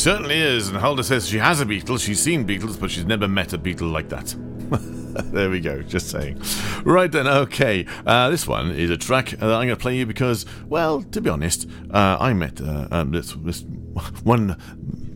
Certainly 0.00 0.38
is, 0.38 0.68
and 0.68 0.78
Hulda 0.78 1.04
says 1.04 1.28
she 1.28 1.36
has 1.36 1.60
a 1.60 1.66
beetle. 1.66 1.98
She's 1.98 2.22
seen 2.22 2.44
beetles, 2.44 2.78
but 2.78 2.90
she's 2.90 3.04
never 3.04 3.28
met 3.28 3.52
a 3.52 3.58
beetle 3.58 3.88
like 3.88 4.08
that. 4.08 4.34
there 5.30 5.50
we 5.50 5.60
go, 5.60 5.82
just 5.82 6.08
saying. 6.08 6.40
Right 6.84 7.12
then, 7.12 7.28
okay. 7.28 7.84
Uh, 8.06 8.30
this 8.30 8.48
one 8.48 8.70
is 8.70 8.88
a 8.88 8.96
track 8.96 9.28
that 9.28 9.42
I'm 9.42 9.66
going 9.66 9.68
to 9.68 9.76
play 9.76 9.98
you 9.98 10.06
because, 10.06 10.46
well, 10.64 11.02
to 11.02 11.20
be 11.20 11.28
honest, 11.28 11.68
uh, 11.90 12.16
I 12.18 12.32
met 12.32 12.62
uh, 12.62 12.88
um, 12.90 13.10
this, 13.10 13.32
this 13.42 13.60
one 14.24 14.56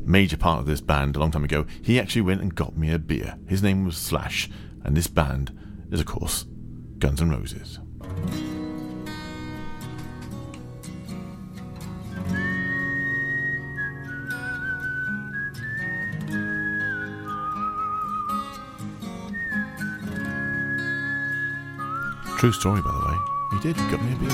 major 0.05 0.37
part 0.37 0.61
of 0.61 0.67
this 0.67 0.83
band 0.83 1.17
a 1.17 1.19
long 1.19 1.31
time 1.31 1.45
ago. 1.45 1.65
He 1.81 1.99
actually 1.99 2.21
went 2.21 2.43
and 2.43 2.55
got 2.55 2.77
me 2.77 2.93
a 2.93 2.99
beer. 2.99 3.39
His 3.49 3.63
name 3.63 3.87
was 3.87 3.97
Slash, 3.97 4.51
and 4.85 4.95
this 4.95 5.07
band 5.07 5.59
is, 5.93 6.01
of 6.01 6.05
course, 6.05 6.45
Guns 6.99 7.23
N' 7.23 7.31
Roses. 7.31 7.79
True 22.39 22.53
story, 22.53 22.83
by 22.83 22.93
the 22.93 22.99
way. 22.99 23.19
He 23.53 23.59
did. 23.61 23.77
He 23.77 23.91
got 23.91 24.03
me 24.03 24.13
a 24.13 24.17
beer. 24.17 24.31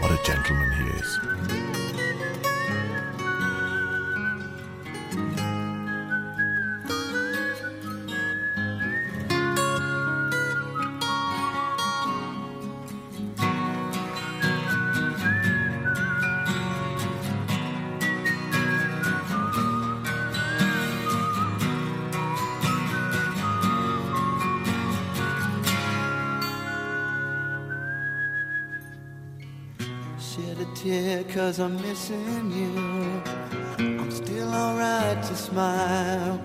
What 0.00 0.10
a 0.10 0.22
gentleman 0.24 0.70
he 0.72 0.84
is. 0.98 1.31
Cause 31.52 31.60
I'm 31.60 31.76
missing 31.82 32.50
you. 32.50 33.22
I'm 34.00 34.10
still 34.10 34.48
alright 34.48 35.22
to 35.22 35.36
smile. 35.36 36.40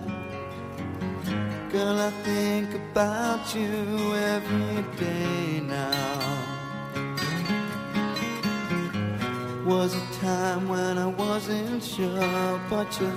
Girl, 1.72 1.98
I 1.98 2.12
think 2.26 2.74
about 2.74 3.56
you 3.56 4.16
every 4.36 4.84
day 4.98 5.62
now. 5.62 6.44
Was 9.66 9.96
a 9.96 10.06
time 10.20 10.68
when 10.68 10.98
I 10.98 11.08
wasn't 11.08 11.82
sure, 11.82 12.60
but 12.70 13.00
you 13.00 13.12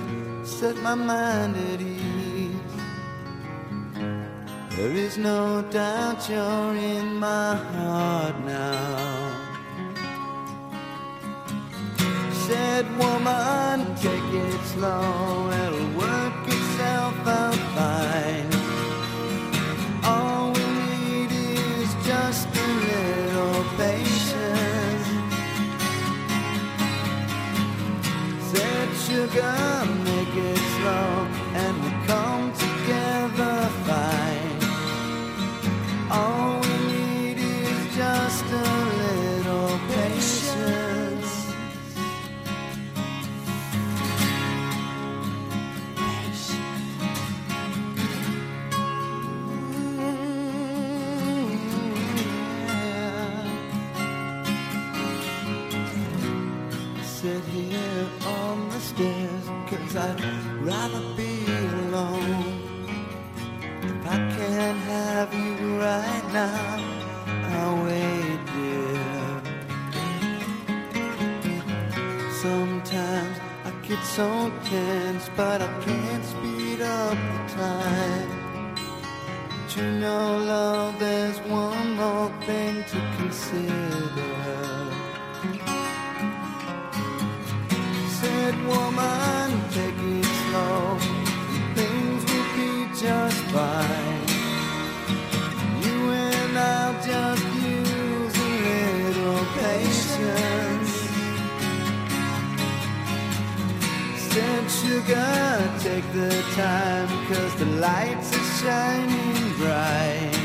set 0.45 0.77
my 0.77 0.95
mind 0.95 1.57
at 1.73 1.81
ease. 1.81 2.73
There 4.77 4.93
is 4.93 5.17
no 5.17 5.61
doubt 5.63 6.29
you're 6.29 6.73
in 6.73 7.15
my 7.17 7.55
heart 7.55 8.39
now. 8.45 9.10
Woman, 12.97 13.95
take 13.95 14.33
it 14.33 14.61
slow, 14.73 15.50
So 74.15 74.51
tense, 74.65 75.29
but 75.37 75.61
I 75.61 75.67
can't 75.85 76.25
speed 76.25 76.81
up 76.81 77.15
the 77.15 77.53
time. 77.55 78.75
But 79.47 79.77
you 79.77 79.89
know, 80.01 80.37
love, 80.37 80.99
there's 80.99 81.39
one 81.47 81.95
more 81.95 82.29
thing 82.45 82.83
to 82.91 82.99
consider. 83.17 83.71
Said 88.19 88.55
woman, 88.67 89.30
Take 105.79 106.13
the 106.13 106.29
time, 106.53 107.07
cause 107.27 107.55
the 107.55 107.65
lights 107.65 108.35
are 108.35 108.61
shining 108.61 109.57
bright. 109.57 110.40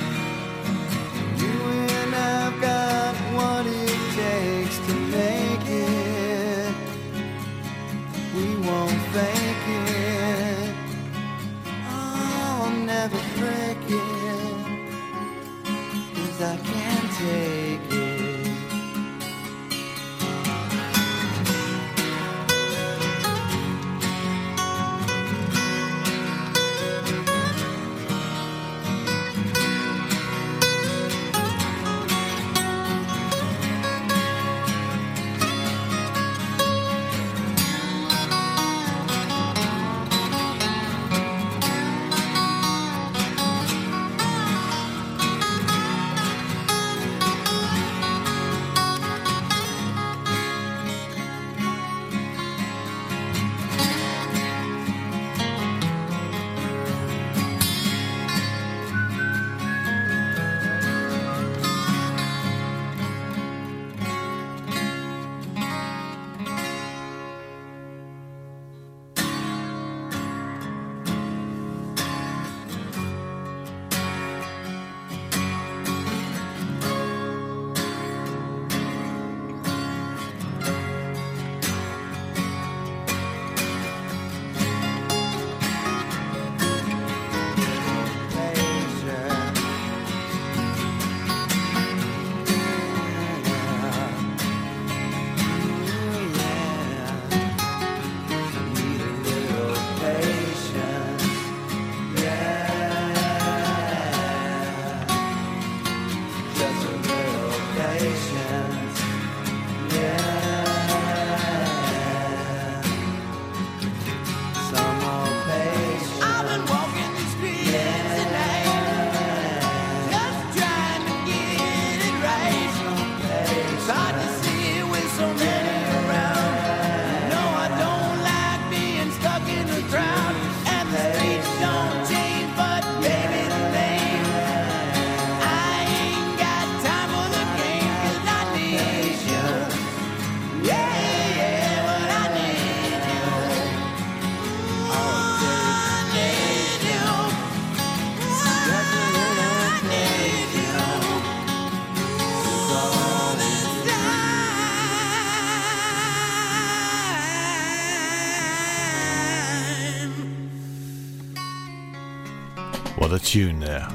tune 163.36 163.60
there. 163.60 163.86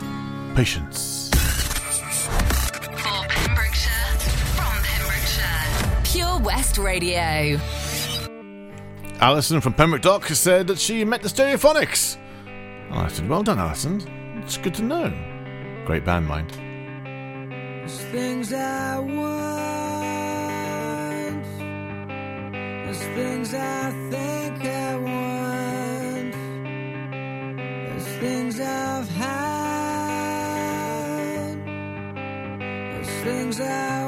Patience. 0.53 1.31
For 1.31 3.25
Pembrokeshire, 3.27 4.19
from 4.55 4.83
Pembrokeshire, 4.83 6.01
Pure 6.03 6.39
West 6.41 6.77
Radio. 6.77 7.59
Alison 9.19 9.59
from 9.59 9.73
Pembroke 9.73 10.03
Dock 10.03 10.25
has 10.25 10.39
said 10.39 10.67
that 10.67 10.77
she 10.77 11.03
met 11.03 11.23
the 11.23 11.27
Stereophonics. 11.27 12.17
And 12.45 12.99
I 12.99 13.07
said, 13.07 13.27
Well 13.27 13.41
done, 13.41 13.57
Alison. 13.57 13.99
It's 14.43 14.57
good 14.57 14.75
to 14.75 14.83
know. 14.83 15.11
Great 15.87 16.05
band, 16.05 16.27
mind. 16.27 16.51
There's 16.51 17.99
things 18.11 18.53
I 18.53 18.99
want. 18.99 19.21
There's 22.85 23.03
things 23.15 23.55
I 23.55 23.89
think 24.11 24.65
I 24.65 24.97
want. 24.97 25.20
out. 33.67 34.00